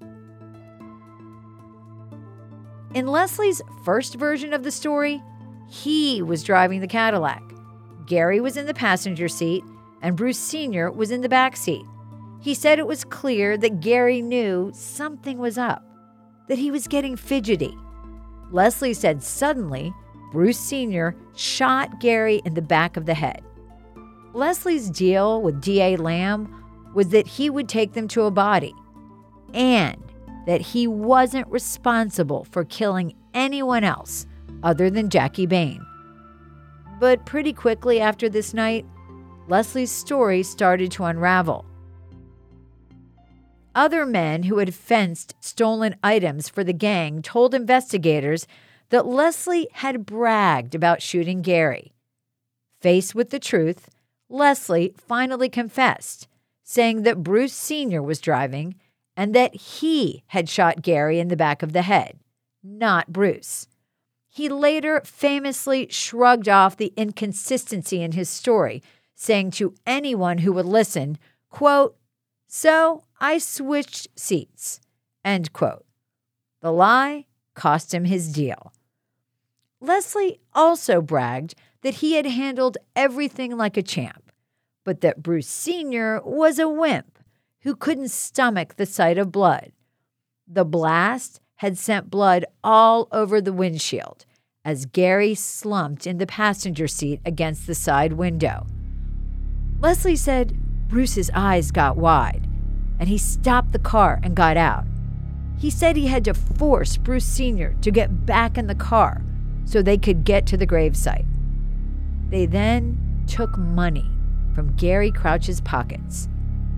In 2.94 3.08
Leslie's 3.08 3.62
first 3.84 4.16
version 4.16 4.54
of 4.54 4.64
the 4.64 4.72
story, 4.72 5.22
he 5.68 6.22
was 6.22 6.44
driving 6.44 6.80
the 6.80 6.88
Cadillac. 6.88 7.44
Gary 8.06 8.40
was 8.40 8.56
in 8.56 8.68
the 8.68 8.74
passenger 8.74 9.28
seat, 9.28 9.64
and 10.02 10.16
Bruce 10.16 10.38
Sr. 10.38 10.92
was 10.92 11.12
in 11.12 11.22
the 11.22 11.30
back 11.30 11.58
seat. 11.58 11.86
He 12.40 12.54
said 12.54 12.80
it 12.80 12.88
was 12.88 13.04
clear 13.04 13.58
that 13.58 13.80
Gary 13.80 14.22
knew 14.22 14.72
something 14.74 15.40
was 15.40 15.58
up, 15.58 15.84
that 16.48 16.60
he 16.60 16.72
was 16.72 16.88
getting 16.88 17.16
fidgety. 17.16 17.76
Leslie 18.52 18.94
said 18.94 19.24
suddenly, 19.24 19.94
Bruce 20.32 20.60
Sr. 20.60 21.16
shot 21.36 22.00
Gary 22.00 22.42
in 22.46 22.54
the 22.54 22.62
back 22.62 22.98
of 22.98 23.06
the 23.06 23.14
head. 23.14 23.44
Leslie's 24.36 24.90
deal 24.90 25.42
with 25.42 25.62
D.A. 25.62 25.96
Lamb 25.96 26.54
was 26.94 27.08
that 27.10 27.26
he 27.26 27.50
would 27.50 27.70
take 27.70 27.94
them 27.94 28.06
to 28.10 28.24
a 28.24 28.32
body 28.32 28.76
and 29.54 30.04
that 30.46 30.60
he 30.60 30.88
wasn't 30.88 31.48
responsible 31.48 32.44
for 32.44 32.66
killing 32.66 33.16
anyone 33.34 33.86
else 33.86 34.26
other 34.62 34.90
than 34.90 35.10
Jackie 35.10 35.46
Bain. 35.46 35.86
But 37.00 37.26
pretty 37.26 37.54
quickly 37.54 38.02
after 38.02 38.28
this 38.28 38.54
night, 38.54 38.86
Leslie's 39.48 39.92
story 39.92 40.44
started 40.44 40.92
to 40.92 41.06
unravel. 41.06 41.66
Other 43.74 44.06
men 44.06 44.44
who 44.44 44.58
had 44.58 44.74
fenced 44.74 45.36
stolen 45.40 45.96
items 46.04 46.50
for 46.50 46.64
the 46.64 46.74
gang 46.74 47.22
told 47.22 47.54
investigators 47.54 48.48
that 48.90 49.06
Leslie 49.06 49.70
had 49.74 50.06
bragged 50.06 50.76
about 50.76 51.02
shooting 51.02 51.42
Gary. 51.42 51.94
Faced 52.82 53.16
with 53.16 53.30
the 53.30 53.40
truth, 53.40 53.90
Leslie 54.30 54.94
finally 54.98 55.50
confessed, 55.50 56.28
saying 56.64 57.04
that 57.04 57.24
Bruce 57.24 57.54
Sr. 57.54 58.02
was 58.02 58.20
driving 58.20 58.76
and 59.16 59.34
that 59.34 59.56
he 59.56 60.24
had 60.28 60.50
shot 60.50 60.82
Gary 60.82 61.20
in 61.20 61.30
the 61.30 61.38
back 61.38 61.64
of 61.64 61.74
the 61.74 61.84
head, 61.84 62.20
not 62.64 63.14
Bruce. 63.14 63.68
He 64.28 64.50
later 64.50 65.02
famously 65.06 65.88
shrugged 65.90 66.50
off 66.50 66.76
the 66.76 66.94
inconsistency 66.98 68.02
in 68.02 68.12
his 68.12 68.30
story, 68.30 68.84
saying 69.16 69.52
to 69.52 69.74
anyone 69.86 70.40
who 70.40 70.52
would 70.52 70.66
listen, 70.66 71.18
quote, 71.50 71.96
So 72.48 73.04
I 73.20 73.38
switched 73.38 74.10
seats, 74.20 74.82
end 75.24 75.54
quote. 75.54 75.86
The 76.62 76.74
lie 76.74 77.28
cost 77.54 77.94
him 77.94 78.06
his 78.06 78.34
deal. 78.34 78.74
Leslie 79.86 80.40
also 80.54 81.00
bragged 81.02 81.54
that 81.82 81.96
he 81.96 82.14
had 82.14 82.26
handled 82.26 82.78
everything 82.96 83.56
like 83.56 83.78
a 83.78 83.84
champ, 83.84 84.32
but 84.84 85.02
that 85.02 85.22
Bruce 85.22 85.48
Sr. 85.48 86.22
was 86.24 86.58
a 86.58 86.68
wimp 86.68 87.20
who 87.62 87.76
couldn't 87.76 88.10
stomach 88.10 88.76
the 88.76 88.88
sight 88.88 89.20
of 89.20 89.32
blood. 89.32 89.72
The 90.48 90.66
blast 90.66 91.40
had 91.58 91.78
sent 91.78 92.10
blood 92.10 92.46
all 92.64 93.08
over 93.12 93.40
the 93.40 93.54
windshield 93.54 94.26
as 94.64 94.88
Gary 94.88 95.36
slumped 95.36 96.08
in 96.08 96.18
the 96.18 96.26
passenger 96.26 96.88
seat 96.88 97.22
against 97.24 97.68
the 97.68 97.76
side 97.76 98.14
window. 98.14 98.66
Leslie 99.80 100.16
said 100.16 100.58
Bruce's 100.88 101.30
eyes 101.36 101.70
got 101.70 101.98
wide 101.98 102.48
and 103.00 103.08
he 103.08 103.20
stopped 103.20 103.72
the 103.72 103.80
car 103.80 104.20
and 104.24 104.36
got 104.36 104.58
out. 104.58 104.86
He 105.60 105.70
said 105.70 105.96
he 105.96 106.08
had 106.08 106.26
to 106.26 106.34
force 106.34 106.98
Bruce 106.98 107.26
Sr. 107.26 107.76
to 107.82 107.92
get 107.92 108.26
back 108.26 108.58
in 108.58 108.68
the 108.68 108.76
car 108.76 109.22
so 109.66 109.82
they 109.82 109.98
could 109.98 110.24
get 110.24 110.46
to 110.48 110.58
the 110.58 110.68
gravesite. 110.68 111.26
They 112.30 112.46
then 112.46 113.24
took 113.28 113.58
money 113.58 114.10
from 114.54 114.76
Gary 114.76 115.12
Crouch's 115.12 115.60
pockets 115.62 116.30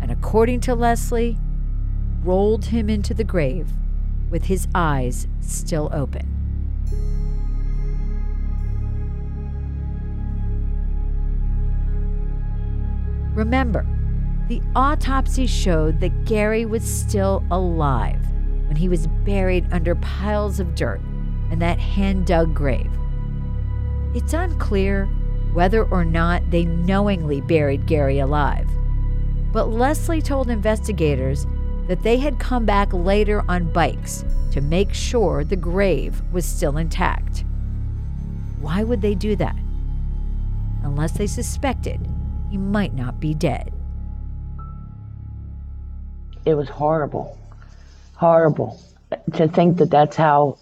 and, 0.01 0.09
according 0.09 0.61
to 0.61 0.75
Leslie, 0.75 1.37
rolled 2.23 2.65
him 2.65 2.89
into 2.89 3.13
the 3.13 3.23
grave 3.23 3.71
with 4.29 4.45
his 4.45 4.67
eyes 4.73 5.27
still 5.41 5.89
open. 5.93 6.33
Remember, 13.33 13.85
the 14.47 14.61
autopsy 14.75 15.45
showed 15.45 15.99
that 15.99 16.25
Gary 16.25 16.65
was 16.65 16.81
still 16.83 17.43
alive 17.51 18.19
when 18.67 18.75
he 18.75 18.89
was 18.89 19.07
buried 19.07 19.67
under 19.71 19.93
piles 19.95 20.59
of 20.59 20.73
dirt 20.73 21.01
in 21.51 21.59
that 21.59 21.79
hand 21.79 22.25
dug 22.25 22.53
grave. 22.53 22.91
It's 24.13 24.33
unclear 24.33 25.05
whether 25.53 25.85
or 25.85 26.05
not 26.05 26.49
they 26.51 26.65
knowingly 26.65 27.41
buried 27.41 27.85
Gary 27.85 28.19
alive. 28.19 28.69
But 29.51 29.69
Leslie 29.69 30.21
told 30.21 30.49
investigators 30.49 31.47
that 31.87 32.03
they 32.03 32.17
had 32.17 32.39
come 32.39 32.65
back 32.65 32.93
later 32.93 33.43
on 33.49 33.71
bikes 33.71 34.25
to 34.51 34.61
make 34.61 34.93
sure 34.93 35.43
the 35.43 35.55
grave 35.55 36.21
was 36.31 36.45
still 36.45 36.77
intact. 36.77 37.43
Why 38.59 38.83
would 38.83 39.01
they 39.01 39.15
do 39.15 39.35
that? 39.37 39.55
Unless 40.83 41.13
they 41.13 41.27
suspected 41.27 42.07
he 42.49 42.57
might 42.57 42.93
not 42.93 43.19
be 43.19 43.33
dead. 43.33 43.73
It 46.45 46.55
was 46.55 46.69
horrible. 46.69 47.37
Horrible 48.13 48.79
to 49.33 49.47
think 49.47 49.77
that 49.77 49.89
that's 49.89 50.15
how 50.15 50.57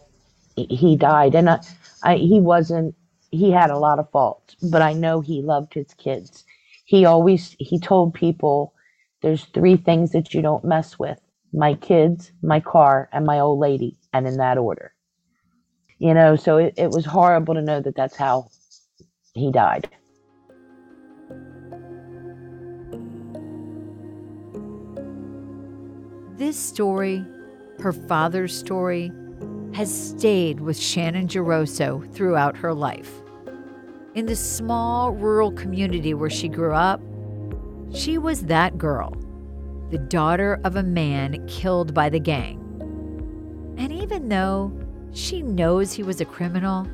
he 0.56 0.96
died. 0.96 1.36
And 1.36 1.50
I, 1.50 1.60
I, 2.04 2.16
he 2.16 2.40
wasn't 2.40 2.96
he 3.32 3.52
had 3.52 3.70
a 3.70 3.78
lot 3.78 4.00
of 4.00 4.10
faults, 4.12 4.56
but 4.72 4.82
I 4.82 4.94
know 4.94 5.20
he 5.20 5.42
loved 5.42 5.74
his 5.74 5.94
kids. 5.96 6.46
He 6.86 7.06
always 7.06 7.56
he 7.60 7.80
told 7.80 8.14
people 8.14 8.74
there's 9.22 9.46
three 9.46 9.76
things 9.76 10.12
that 10.12 10.34
you 10.34 10.42
don't 10.42 10.64
mess 10.64 10.98
with. 11.00 11.20
My 11.54 11.74
kids, 11.76 12.32
my 12.42 12.60
car, 12.60 13.10
and 13.12 13.26
my 13.26 13.40
old 13.40 13.60
lady, 13.60 13.98
and 14.14 14.28
in 14.28 14.38
that 14.38 14.58
order. 14.58 14.94
You 16.00 16.14
know, 16.14 16.36
so 16.36 16.58
it, 16.58 16.74
it 16.78 16.92
was 16.92 17.06
horrible 17.06 17.54
to 17.54 17.62
know 17.62 17.82
that 17.82 17.96
that's 17.96 18.16
how 18.16 18.50
he 19.34 19.52
died. 19.52 19.90
This 26.38 26.60
story, 26.60 27.26
her 27.80 27.94
father's 27.94 28.56
story, 28.56 29.12
has 29.76 29.94
stayed 30.10 30.62
with 30.62 30.80
Shannon 30.80 31.28
Geroso 31.28 32.10
throughout 32.14 32.56
her 32.56 32.74
life. 32.74 33.12
In 34.14 34.26
the 34.26 34.36
small 34.36 35.12
rural 35.12 35.52
community 35.52 36.14
where 36.14 36.30
she 36.30 36.48
grew 36.48 36.74
up, 36.74 37.02
she 37.94 38.18
was 38.18 38.46
that 38.46 38.78
girl, 38.78 39.14
the 39.92 39.98
daughter 39.98 40.62
of 40.64 40.78
a 40.78 40.84
man 40.84 41.46
killed 41.48 41.94
by 41.94 42.08
the 42.08 42.22
gang. 42.22 42.58
And 43.78 43.92
even 43.92 44.30
though 44.30 44.72
she 45.12 45.42
knows 45.42 45.92
he 45.92 46.04
was 46.04 46.22
a 46.22 46.26
criminal, 46.26 46.88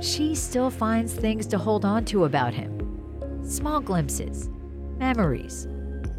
she 0.00 0.36
still 0.36 0.70
finds 0.70 1.12
things 1.12 1.44
to 1.48 1.58
hold 1.58 1.84
on 1.84 2.04
to 2.04 2.24
about 2.24 2.54
him. 2.54 3.42
Small 3.42 3.80
glimpses, 3.80 4.48
memories 4.96 5.66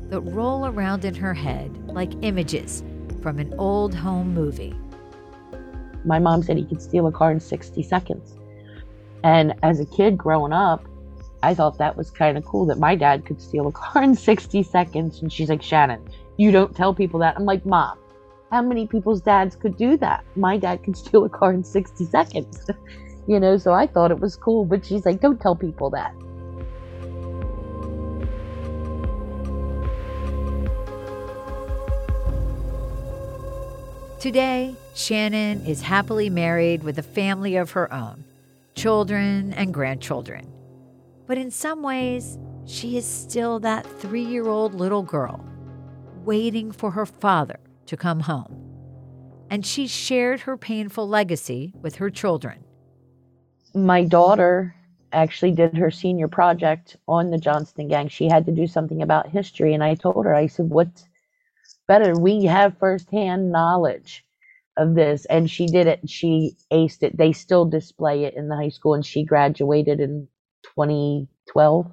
that 0.09 0.19
roll 0.19 0.65
around 0.65 1.05
in 1.05 1.15
her 1.15 1.33
head 1.33 1.71
like 1.87 2.11
images 2.23 2.83
from 3.21 3.39
an 3.39 3.53
old 3.57 3.95
home 3.95 4.33
movie. 4.33 4.75
My 6.07 6.19
mom 6.19 6.41
said 6.41 6.57
he 6.57 6.65
could 6.65 6.81
steal 6.81 7.05
a 7.07 7.11
car 7.11 7.31
in 7.31 7.39
60 7.39 7.83
seconds. 7.83 8.35
And 9.23 9.53
as 9.61 9.79
a 9.79 9.85
kid 9.85 10.17
growing 10.17 10.53
up, 10.53 10.85
I 11.43 11.53
thought 11.53 11.77
that 11.77 11.97
was 11.97 12.09
kind 12.09 12.37
of 12.37 12.45
cool 12.45 12.65
that 12.67 12.79
my 12.79 12.95
dad 12.95 13.25
could 13.25 13.41
steal 13.41 13.67
a 13.67 13.71
car 13.83 14.01
in 14.01 14.15
60 14.15 14.63
seconds. 14.63 15.21
And 15.21 15.31
she's 15.31 15.49
like, 15.49 15.61
Shannon, 15.61 16.01
you 16.37 16.51
don't 16.51 16.75
tell 16.75 16.93
people 16.93 17.19
that. 17.19 17.35
I'm 17.35 17.45
like, 17.45 17.65
Mom, 17.65 17.97
how 18.51 18.61
many 18.61 18.87
people's 18.87 19.21
dads 19.21 19.55
could 19.55 19.77
do 19.77 19.97
that? 19.97 20.23
My 20.35 20.57
dad 20.57 20.83
could 20.83 20.97
steal 21.03 21.25
a 21.25 21.29
car 21.29 21.51
in 21.51 21.63
60 21.63 22.05
seconds. 22.05 22.69
you 23.27 23.39
know, 23.39 23.57
so 23.57 23.73
I 23.73 23.85
thought 23.85 24.11
it 24.11 24.19
was 24.19 24.35
cool. 24.35 24.65
But 24.65 24.85
she's 24.85 25.05
like, 25.05 25.19
don't 25.19 25.41
tell 25.41 25.55
people 25.55 25.89
that. 25.91 26.13
Today, 34.19 34.75
Shannon 34.95 35.63
is 35.67 35.79
happily 35.79 36.27
married 36.27 36.81
with 36.81 36.97
a 36.97 37.03
family 37.03 37.55
of 37.55 37.69
her 37.71 37.93
own, 37.93 38.23
children 38.73 39.53
and 39.53 39.71
grandchildren. 39.71 40.51
But 41.27 41.37
in 41.37 41.51
some 41.51 41.83
ways, 41.83 42.39
she 42.65 42.97
is 42.97 43.05
still 43.05 43.59
that 43.59 43.85
three 43.85 44.23
year 44.23 44.47
old 44.47 44.73
little 44.73 45.03
girl 45.03 45.45
waiting 46.25 46.71
for 46.71 46.89
her 46.89 47.05
father 47.05 47.59
to 47.85 47.95
come 47.95 48.21
home. 48.21 48.59
And 49.51 49.63
she 49.63 49.85
shared 49.85 50.41
her 50.41 50.57
painful 50.57 51.07
legacy 51.07 51.73
with 51.83 51.97
her 51.97 52.09
children. 52.09 52.63
My 53.75 54.03
daughter 54.03 54.73
actually 55.11 55.51
did 55.51 55.77
her 55.77 55.91
senior 55.91 56.27
project 56.27 56.97
on 57.07 57.29
the 57.29 57.37
Johnston 57.37 57.87
gang. 57.87 58.07
She 58.07 58.27
had 58.27 58.47
to 58.47 58.51
do 58.51 58.65
something 58.65 59.03
about 59.03 59.29
history. 59.29 59.75
And 59.75 59.83
I 59.83 59.93
told 59.93 60.25
her, 60.25 60.33
I 60.33 60.47
said, 60.47 60.71
What's 60.71 61.07
better? 61.87 62.19
We 62.19 62.45
have 62.45 62.77
firsthand 62.77 63.51
knowledge 63.51 64.25
of 64.77 64.95
this. 64.95 65.25
And 65.25 65.49
she 65.49 65.65
did 65.65 65.87
it. 65.87 66.07
She 66.09 66.55
aced 66.71 67.03
it. 67.03 67.17
They 67.17 67.33
still 67.33 67.65
display 67.65 68.23
it 68.25 68.35
in 68.35 68.47
the 68.47 68.55
high 68.55 68.69
school. 68.69 68.93
And 68.93 69.05
she 69.05 69.23
graduated 69.23 69.99
in 69.99 70.27
2012 70.75 71.91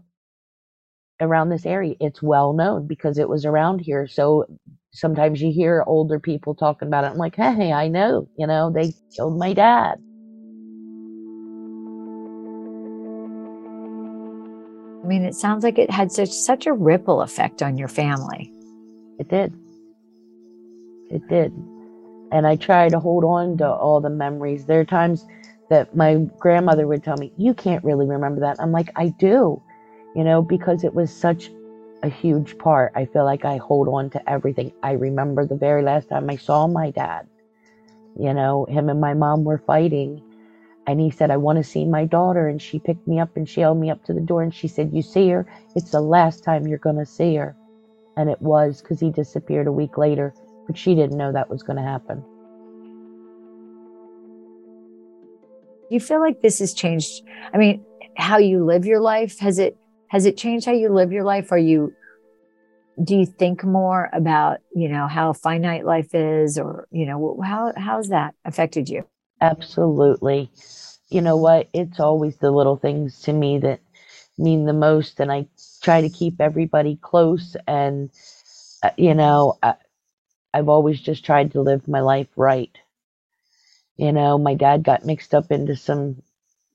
around 1.20 1.48
this 1.48 1.66
area. 1.66 1.94
It's 2.00 2.22
well 2.22 2.52
known 2.52 2.86
because 2.86 3.18
it 3.18 3.28
was 3.28 3.44
around 3.44 3.80
here. 3.80 4.06
So 4.06 4.46
sometimes 4.92 5.40
you 5.40 5.52
hear 5.52 5.84
older 5.86 6.20
people 6.20 6.54
talking 6.54 6.88
about 6.88 7.04
it. 7.04 7.08
I'm 7.08 7.16
like, 7.16 7.36
hey, 7.36 7.72
I 7.72 7.88
know, 7.88 8.28
you 8.38 8.46
know, 8.46 8.70
they 8.70 8.92
killed 9.14 9.38
my 9.38 9.52
dad. 9.52 9.98
I 15.02 15.06
mean, 15.06 15.24
it 15.24 15.34
sounds 15.34 15.64
like 15.64 15.78
it 15.78 15.90
had 15.90 16.10
such 16.10 16.30
such 16.30 16.66
a 16.66 16.72
ripple 16.72 17.20
effect 17.20 17.62
on 17.62 17.76
your 17.76 17.88
family. 17.88 18.50
It 19.18 19.28
did. 19.28 19.52
It 21.14 21.28
did. 21.28 21.54
And 22.32 22.46
I 22.46 22.56
try 22.56 22.90
to 22.90 23.00
hold 23.00 23.24
on 23.24 23.58
to 23.58 23.70
all 23.70 24.00
the 24.02 24.10
memories. 24.10 24.66
There 24.66 24.80
are 24.80 24.86
times 24.86 25.26
that 25.70 25.96
my 25.96 26.16
grandmother 26.38 26.86
would 26.88 27.04
tell 27.04 27.16
me, 27.18 27.32
You 27.38 27.54
can't 27.54 27.84
really 27.84 28.06
remember 28.06 28.42
that. 28.42 28.58
I'm 28.60 28.72
like, 28.72 28.90
I 28.96 29.08
do, 29.08 29.62
you 30.16 30.24
know, 30.24 30.42
because 30.42 30.84
it 30.84 30.94
was 30.94 31.14
such 31.14 31.50
a 32.04 32.10
huge 32.10 32.58
part. 32.58 32.92
I 32.96 33.06
feel 33.06 33.24
like 33.24 33.46
I 33.46 33.58
hold 33.58 33.88
on 33.88 34.10
to 34.10 34.30
everything. 34.30 34.72
I 34.82 34.92
remember 34.92 35.46
the 35.46 35.56
very 35.56 35.82
last 35.82 36.10
time 36.10 36.30
I 36.30 36.36
saw 36.36 36.68
my 36.68 36.90
dad. 36.90 37.28
You 38.18 38.34
know, 38.34 38.66
him 38.66 38.90
and 38.90 39.00
my 39.00 39.14
mom 39.14 39.44
were 39.44 39.58
fighting. 39.58 40.22
And 40.86 41.00
he 41.00 41.10
said, 41.10 41.30
I 41.30 41.38
want 41.38 41.58
to 41.58 41.64
see 41.64 41.86
my 41.86 42.06
daughter. 42.06 42.48
And 42.48 42.62
she 42.62 42.80
picked 42.80 43.08
me 43.08 43.20
up 43.20 43.36
and 43.36 43.48
she 43.48 43.62
held 43.62 43.78
me 43.78 43.90
up 43.90 44.04
to 44.06 44.14
the 44.14 44.20
door 44.20 44.42
and 44.42 44.54
she 44.54 44.68
said, 44.68 44.92
You 44.92 45.02
see 45.02 45.30
her? 45.30 45.46
It's 45.76 45.92
the 45.92 46.02
last 46.02 46.44
time 46.44 46.66
you're 46.68 46.78
going 46.78 46.98
to 46.98 47.06
see 47.06 47.36
her. 47.36 47.56
And 48.16 48.30
it 48.30 48.42
was 48.42 48.82
because 48.82 49.00
he 49.00 49.10
disappeared 49.10 49.68
a 49.68 49.72
week 49.72 49.98
later, 49.98 50.34
but 50.66 50.76
she 50.76 50.94
didn't 50.94 51.16
know 51.16 51.32
that 51.32 51.50
was 51.50 51.62
going 51.62 51.76
to 51.76 51.82
happen. 51.82 52.22
Do 55.88 55.94
you 55.94 56.00
feel 56.00 56.20
like 56.20 56.40
this 56.40 56.58
has 56.60 56.72
changed? 56.72 57.22
I 57.52 57.58
mean, 57.58 57.84
how 58.16 58.38
you 58.38 58.64
live 58.64 58.86
your 58.86 59.00
life? 59.00 59.38
Has 59.40 59.58
it 59.58 59.76
has 60.08 60.26
it 60.26 60.36
changed 60.36 60.66
how 60.66 60.72
you 60.72 60.88
live 60.88 61.12
your 61.12 61.24
life? 61.24 61.52
Are 61.52 61.58
you 61.58 61.92
do 63.02 63.16
you 63.16 63.26
think 63.26 63.64
more 63.64 64.08
about, 64.12 64.58
you 64.74 64.88
know, 64.88 65.08
how 65.08 65.32
finite 65.32 65.84
life 65.84 66.14
is 66.14 66.58
or, 66.58 66.86
you 66.90 67.06
know, 67.06 67.40
how 67.44 67.72
how's 67.76 68.08
that 68.08 68.34
affected 68.44 68.88
you? 68.88 69.04
Absolutely. 69.40 70.50
You 71.10 71.20
know 71.20 71.36
what? 71.36 71.68
It's 71.72 72.00
always 72.00 72.36
the 72.38 72.50
little 72.50 72.76
things 72.76 73.20
to 73.22 73.32
me 73.32 73.58
that 73.58 73.80
mean 74.38 74.64
the 74.64 74.72
most. 74.72 75.20
And 75.20 75.30
I 75.30 75.46
try 75.82 76.00
to 76.00 76.08
keep 76.08 76.40
everybody 76.40 76.98
close. 77.02 77.56
And, 77.66 78.10
uh, 78.82 78.90
you 78.96 79.14
know, 79.14 79.58
I, 79.62 79.74
I've 80.54 80.68
always 80.68 81.00
just 81.00 81.24
tried 81.24 81.50
to 81.52 81.60
live 81.60 81.88
my 81.88 82.00
life 82.00 82.28
right. 82.36 82.70
You 83.96 84.12
know, 84.12 84.38
my 84.38 84.54
dad 84.54 84.84
got 84.84 85.04
mixed 85.04 85.34
up 85.34 85.50
into 85.50 85.74
some 85.74 86.22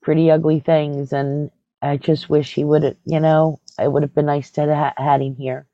pretty 0.02 0.30
ugly 0.30 0.60
things. 0.60 1.14
And 1.14 1.50
I 1.80 1.96
just 1.96 2.28
wish 2.28 2.54
he 2.54 2.62
would 2.62 2.82
have, 2.82 2.96
you 3.06 3.20
know, 3.20 3.58
it 3.78 3.90
would 3.90 4.02
have 4.02 4.14
been 4.14 4.26
nice 4.26 4.50
to 4.52 4.66
have 4.74 4.92
had 4.98 5.22
him 5.22 5.34
here. 5.34 5.66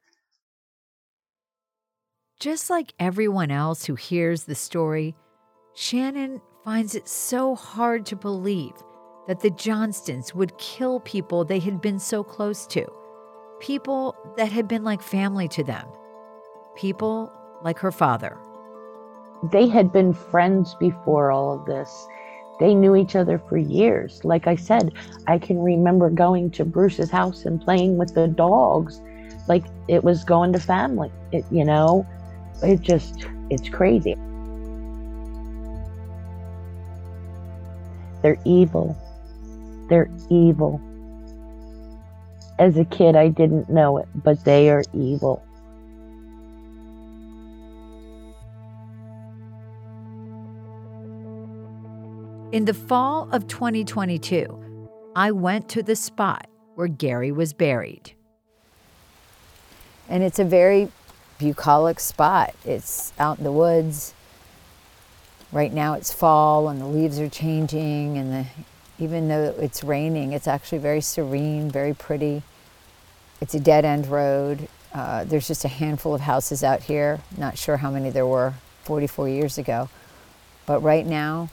Just 2.38 2.70
like 2.70 2.94
everyone 3.00 3.50
else 3.50 3.84
who 3.86 3.96
hears 3.96 4.44
the 4.44 4.54
story, 4.54 5.16
Shannon 5.74 6.40
finds 6.64 6.94
it 6.94 7.08
so 7.08 7.56
hard 7.56 8.06
to 8.06 8.14
believe 8.14 8.74
that 9.26 9.40
the 9.40 9.50
Johnstons 9.50 10.32
would 10.32 10.56
kill 10.58 11.00
people 11.00 11.44
they 11.44 11.58
had 11.58 11.80
been 11.80 11.98
so 11.98 12.22
close 12.22 12.68
to, 12.68 12.86
people 13.58 14.14
that 14.36 14.52
had 14.52 14.68
been 14.68 14.84
like 14.84 15.02
family 15.02 15.48
to 15.48 15.64
them, 15.64 15.88
people 16.76 17.32
like 17.66 17.80
her 17.80 17.90
father. 17.90 18.38
They 19.50 19.66
had 19.66 19.92
been 19.92 20.12
friends 20.12 20.76
before 20.78 21.32
all 21.32 21.52
of 21.52 21.66
this. 21.66 22.06
They 22.60 22.74
knew 22.74 22.94
each 22.94 23.16
other 23.16 23.38
for 23.40 23.58
years. 23.58 24.24
Like 24.24 24.46
I 24.46 24.54
said, 24.54 24.92
I 25.26 25.38
can 25.38 25.58
remember 25.60 26.08
going 26.08 26.52
to 26.52 26.64
Bruce's 26.64 27.10
house 27.10 27.44
and 27.44 27.60
playing 27.60 27.98
with 27.98 28.14
the 28.14 28.28
dogs 28.28 29.02
like 29.48 29.64
it 29.88 30.04
was 30.04 30.22
going 30.22 30.52
to 30.52 30.60
family. 30.60 31.10
It, 31.32 31.44
you 31.50 31.64
know, 31.64 32.06
it 32.62 32.82
just, 32.82 33.26
it's 33.50 33.68
crazy. 33.68 34.14
They're 38.22 38.38
evil. 38.44 38.96
They're 39.88 40.10
evil. 40.30 40.80
As 42.60 42.78
a 42.78 42.84
kid, 42.84 43.16
I 43.16 43.26
didn't 43.26 43.68
know 43.68 43.98
it, 43.98 44.06
but 44.14 44.44
they 44.44 44.70
are 44.70 44.84
evil. 44.94 45.44
In 52.56 52.64
the 52.64 52.72
fall 52.72 53.28
of 53.32 53.48
2022, 53.48 54.88
I 55.14 55.30
went 55.30 55.68
to 55.68 55.82
the 55.82 55.94
spot 55.94 56.48
where 56.74 56.88
Gary 56.88 57.30
was 57.30 57.52
buried. 57.52 58.14
And 60.08 60.22
it's 60.22 60.38
a 60.38 60.44
very 60.44 60.90
bucolic 61.38 62.00
spot. 62.00 62.54
It's 62.64 63.12
out 63.18 63.36
in 63.36 63.44
the 63.44 63.52
woods. 63.52 64.14
Right 65.52 65.70
now 65.70 65.92
it's 65.92 66.10
fall 66.10 66.70
and 66.70 66.80
the 66.80 66.86
leaves 66.86 67.20
are 67.20 67.28
changing 67.28 68.16
and 68.16 68.32
the, 68.32 68.46
even 68.98 69.28
though 69.28 69.54
it's 69.58 69.84
raining, 69.84 70.32
it's 70.32 70.48
actually 70.48 70.78
very 70.78 71.02
serene, 71.02 71.70
very 71.70 71.92
pretty. 71.92 72.42
It's 73.42 73.52
a 73.52 73.60
dead 73.60 73.84
end 73.84 74.06
road. 74.06 74.66
Uh, 74.94 75.24
there's 75.24 75.46
just 75.46 75.66
a 75.66 75.68
handful 75.68 76.14
of 76.14 76.22
houses 76.22 76.64
out 76.64 76.84
here. 76.84 77.20
Not 77.36 77.58
sure 77.58 77.76
how 77.76 77.90
many 77.90 78.08
there 78.08 78.26
were 78.26 78.54
44 78.84 79.28
years 79.28 79.58
ago. 79.58 79.90
But 80.64 80.80
right 80.80 81.04
now, 81.04 81.50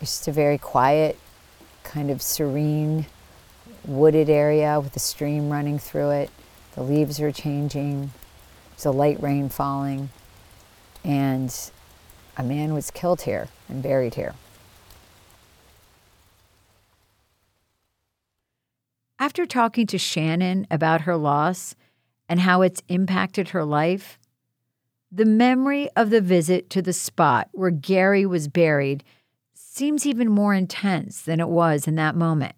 it's 0.00 0.12
just 0.12 0.28
a 0.28 0.32
very 0.32 0.58
quiet, 0.58 1.18
kind 1.82 2.10
of 2.10 2.22
serene, 2.22 3.06
wooded 3.84 4.30
area 4.30 4.80
with 4.80 4.96
a 4.96 5.00
stream 5.00 5.50
running 5.50 5.78
through 5.78 6.10
it. 6.10 6.30
The 6.74 6.82
leaves 6.82 7.20
are 7.20 7.32
changing. 7.32 8.10
There's 8.70 8.86
a 8.86 8.90
light 8.90 9.22
rain 9.22 9.48
falling. 9.48 10.10
And 11.04 11.54
a 12.36 12.42
man 12.42 12.72
was 12.72 12.90
killed 12.90 13.22
here 13.22 13.48
and 13.68 13.82
buried 13.82 14.14
here. 14.14 14.34
After 19.18 19.44
talking 19.44 19.86
to 19.88 19.98
Shannon 19.98 20.66
about 20.70 21.02
her 21.02 21.16
loss 21.16 21.74
and 22.26 22.40
how 22.40 22.62
it's 22.62 22.82
impacted 22.88 23.50
her 23.50 23.64
life, 23.64 24.18
the 25.12 25.26
memory 25.26 25.90
of 25.94 26.08
the 26.08 26.22
visit 26.22 26.70
to 26.70 26.80
the 26.80 26.94
spot 26.94 27.48
where 27.52 27.70
Gary 27.70 28.24
was 28.24 28.48
buried 28.48 29.04
seems 29.72 30.04
even 30.04 30.28
more 30.28 30.52
intense 30.52 31.22
than 31.22 31.38
it 31.38 31.48
was 31.48 31.86
in 31.86 31.94
that 31.94 32.16
moment. 32.16 32.56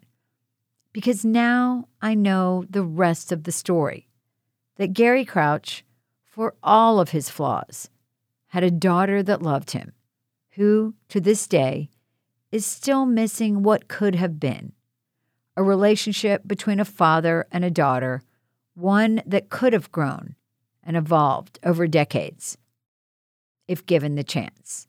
Because 0.91 1.23
now 1.23 1.87
I 2.01 2.15
know 2.15 2.65
the 2.67 2.83
rest 2.83 3.31
of 3.31 3.43
the 3.43 3.51
story 3.51 4.07
that 4.77 4.93
Gary 4.93 5.23
Crouch, 5.23 5.85
for 6.25 6.55
all 6.63 6.99
of 6.99 7.09
his 7.11 7.29
flaws, 7.29 7.91
had 8.47 8.63
a 8.63 8.71
daughter 8.71 9.21
that 9.21 9.43
loved 9.43 9.71
him, 9.71 9.93
who, 10.53 10.95
to 11.09 11.21
this 11.21 11.45
day, 11.45 11.91
is 12.51 12.65
still 12.65 13.05
missing 13.05 13.61
what 13.61 13.87
could 13.87 14.15
have 14.15 14.39
been 14.39 14.73
a 15.55 15.61
relationship 15.61 16.41
between 16.47 16.79
a 16.79 16.85
father 16.85 17.45
and 17.51 17.63
a 17.63 17.69
daughter, 17.69 18.23
one 18.73 19.21
that 19.23 19.49
could 19.51 19.71
have 19.71 19.91
grown 19.91 20.33
and 20.81 20.97
evolved 20.97 21.59
over 21.63 21.85
decades 21.85 22.57
if 23.67 23.85
given 23.85 24.15
the 24.15 24.23
chance. 24.23 24.87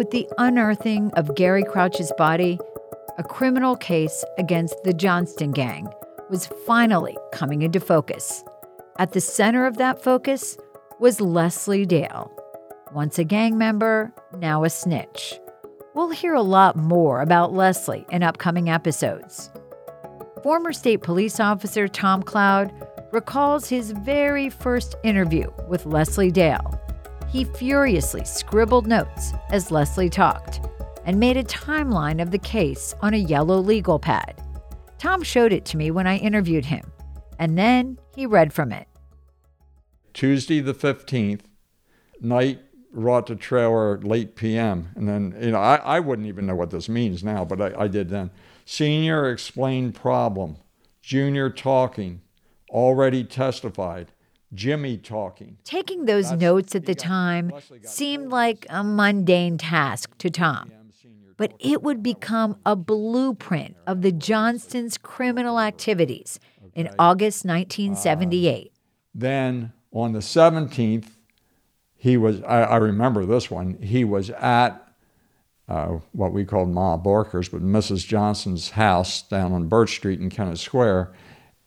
With 0.00 0.12
the 0.12 0.30
unearthing 0.38 1.10
of 1.12 1.34
Gary 1.34 1.62
Crouch's 1.62 2.10
body, 2.16 2.58
a 3.18 3.22
criminal 3.22 3.76
case 3.76 4.24
against 4.38 4.82
the 4.82 4.94
Johnston 4.94 5.50
gang 5.52 5.92
was 6.30 6.48
finally 6.66 7.18
coming 7.34 7.60
into 7.60 7.80
focus. 7.80 8.42
At 8.98 9.12
the 9.12 9.20
center 9.20 9.66
of 9.66 9.76
that 9.76 10.02
focus 10.02 10.56
was 11.00 11.20
Leslie 11.20 11.84
Dale, 11.84 12.32
once 12.94 13.18
a 13.18 13.24
gang 13.24 13.58
member, 13.58 14.10
now 14.38 14.64
a 14.64 14.70
snitch. 14.70 15.38
We'll 15.94 16.08
hear 16.08 16.32
a 16.32 16.40
lot 16.40 16.76
more 16.76 17.20
about 17.20 17.52
Leslie 17.52 18.06
in 18.08 18.22
upcoming 18.22 18.70
episodes. 18.70 19.50
Former 20.42 20.72
state 20.72 21.02
police 21.02 21.38
officer 21.38 21.88
Tom 21.88 22.22
Cloud 22.22 22.72
recalls 23.12 23.68
his 23.68 23.90
very 23.90 24.48
first 24.48 24.94
interview 25.04 25.50
with 25.68 25.84
Leslie 25.84 26.30
Dale. 26.30 26.80
He 27.28 27.44
furiously 27.44 28.24
scribbled 28.24 28.86
notes 28.86 29.34
as 29.52 29.70
Leslie 29.70 30.10
talked 30.10 30.60
and 31.04 31.18
made 31.18 31.36
a 31.36 31.44
timeline 31.44 32.20
of 32.20 32.30
the 32.30 32.38
case 32.38 32.94
on 33.00 33.14
a 33.14 33.18
yellow 33.18 33.58
legal 33.58 33.98
pad. 33.98 34.40
Tom 34.98 35.22
showed 35.22 35.52
it 35.52 35.64
to 35.66 35.76
me 35.76 35.90
when 35.90 36.06
I 36.06 36.18
interviewed 36.18 36.66
him, 36.66 36.92
and 37.38 37.56
then 37.56 37.98
he 38.14 38.26
read 38.26 38.52
from 38.52 38.72
it. 38.72 38.86
Tuesday 40.12 40.60
the 40.60 40.74
15th, 40.74 41.42
night 42.20 42.60
brought 42.92 43.26
the 43.26 43.36
trailer 43.36 43.98
late 44.00 44.36
PM. 44.36 44.90
And 44.94 45.08
then, 45.08 45.36
you 45.40 45.52
know, 45.52 45.60
I, 45.60 45.76
I 45.76 46.00
wouldn't 46.00 46.28
even 46.28 46.46
know 46.46 46.54
what 46.54 46.70
this 46.70 46.88
means 46.88 47.22
now, 47.22 47.44
but 47.44 47.60
I, 47.60 47.84
I 47.84 47.88
did 47.88 48.08
then. 48.08 48.30
Senior 48.64 49.30
explained 49.30 49.94
problem. 49.94 50.56
Junior 51.02 51.50
talking. 51.50 52.20
Already 52.70 53.24
testified. 53.24 54.12
Jimmy 54.54 54.96
talking. 54.98 55.58
Taking 55.64 56.06
those 56.06 56.26
That's- 56.26 56.40
notes 56.40 56.74
at 56.74 56.86
the 56.86 56.94
time 56.94 57.52
seemed 57.82 58.30
like 58.30 58.66
a 58.68 58.82
mundane 58.82 59.58
task 59.58 60.16
to 60.18 60.30
Tom, 60.30 60.72
but 61.36 61.54
it 61.58 61.82
would 61.82 62.02
become 62.02 62.56
a 62.66 62.74
blueprint 62.76 63.76
of 63.86 64.02
the 64.02 64.12
Johnston's 64.12 64.98
criminal 64.98 65.60
activities 65.60 66.40
in 66.74 66.90
August 66.98 67.44
1978. 67.44 68.72
Then 69.14 69.72
on 69.92 70.12
the 70.12 70.20
17th, 70.20 71.16
he 71.96 72.16
was, 72.16 72.42
I, 72.42 72.62
I 72.62 72.76
remember 72.76 73.26
this 73.26 73.50
one, 73.50 73.78
he 73.82 74.04
was 74.04 74.30
at 74.30 74.86
uh, 75.68 75.98
what 76.12 76.32
we 76.32 76.44
called 76.44 76.68
Ma 76.68 76.96
Barker's, 76.96 77.48
but 77.48 77.62
Mrs. 77.62 78.06
Johnston's 78.06 78.70
house 78.70 79.22
down 79.22 79.52
on 79.52 79.68
Birch 79.68 79.94
Street 79.94 80.20
in 80.20 80.28
Kennett 80.28 80.58
Square, 80.58 81.12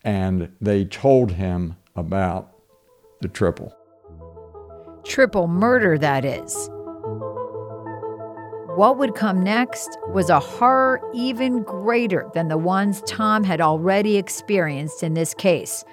and 0.02 0.50
they 0.60 0.84
told 0.84 1.32
him 1.32 1.76
about 1.96 2.53
the 3.24 3.28
triple. 3.28 3.74
Triple 5.02 5.48
murder, 5.48 5.96
that 5.96 6.26
is. 6.26 6.68
What 8.76 8.98
would 8.98 9.14
come 9.14 9.42
next 9.42 9.96
was 10.08 10.28
a 10.28 10.40
horror 10.40 11.00
even 11.14 11.62
greater 11.62 12.28
than 12.34 12.48
the 12.48 12.58
ones 12.58 13.02
Tom 13.06 13.42
had 13.42 13.62
already 13.62 14.18
experienced 14.18 15.02
in 15.02 15.14
this 15.14 15.32
case. 15.32 15.84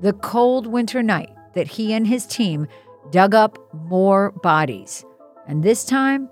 The 0.00 0.14
cold 0.14 0.66
winter 0.66 1.00
night 1.00 1.30
that 1.54 1.68
he 1.68 1.92
and 1.92 2.08
his 2.08 2.26
team 2.26 2.66
dug 3.12 3.36
up 3.36 3.56
more 3.72 4.32
bodies. 4.42 5.04
And 5.46 5.62
this 5.62 5.84
time, 5.84 6.28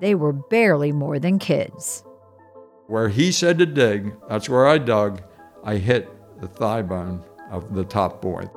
they 0.00 0.14
were 0.14 0.32
barely 0.32 0.90
more 0.92 1.18
than 1.18 1.38
kids. 1.38 2.02
Where 2.86 3.10
he 3.10 3.30
said 3.30 3.58
to 3.58 3.66
dig, 3.66 4.14
that's 4.26 4.48
where 4.48 4.66
I 4.66 4.78
dug, 4.78 5.22
I 5.64 5.76
hit 5.76 6.08
the 6.40 6.48
thigh 6.48 6.82
bone 6.82 7.22
of 7.50 7.74
the 7.74 7.84
top 7.84 8.22
boy. 8.22 8.48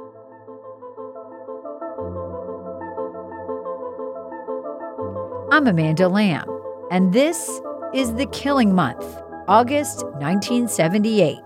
I'm 5.52 5.66
Amanda 5.66 6.08
Lamb, 6.08 6.47
and 6.91 7.12
this 7.12 7.60
is 7.91 8.14
The 8.14 8.28
Killing 8.28 8.76
Month, 8.76 9.04
August 9.47 10.06
1978. 10.20 11.39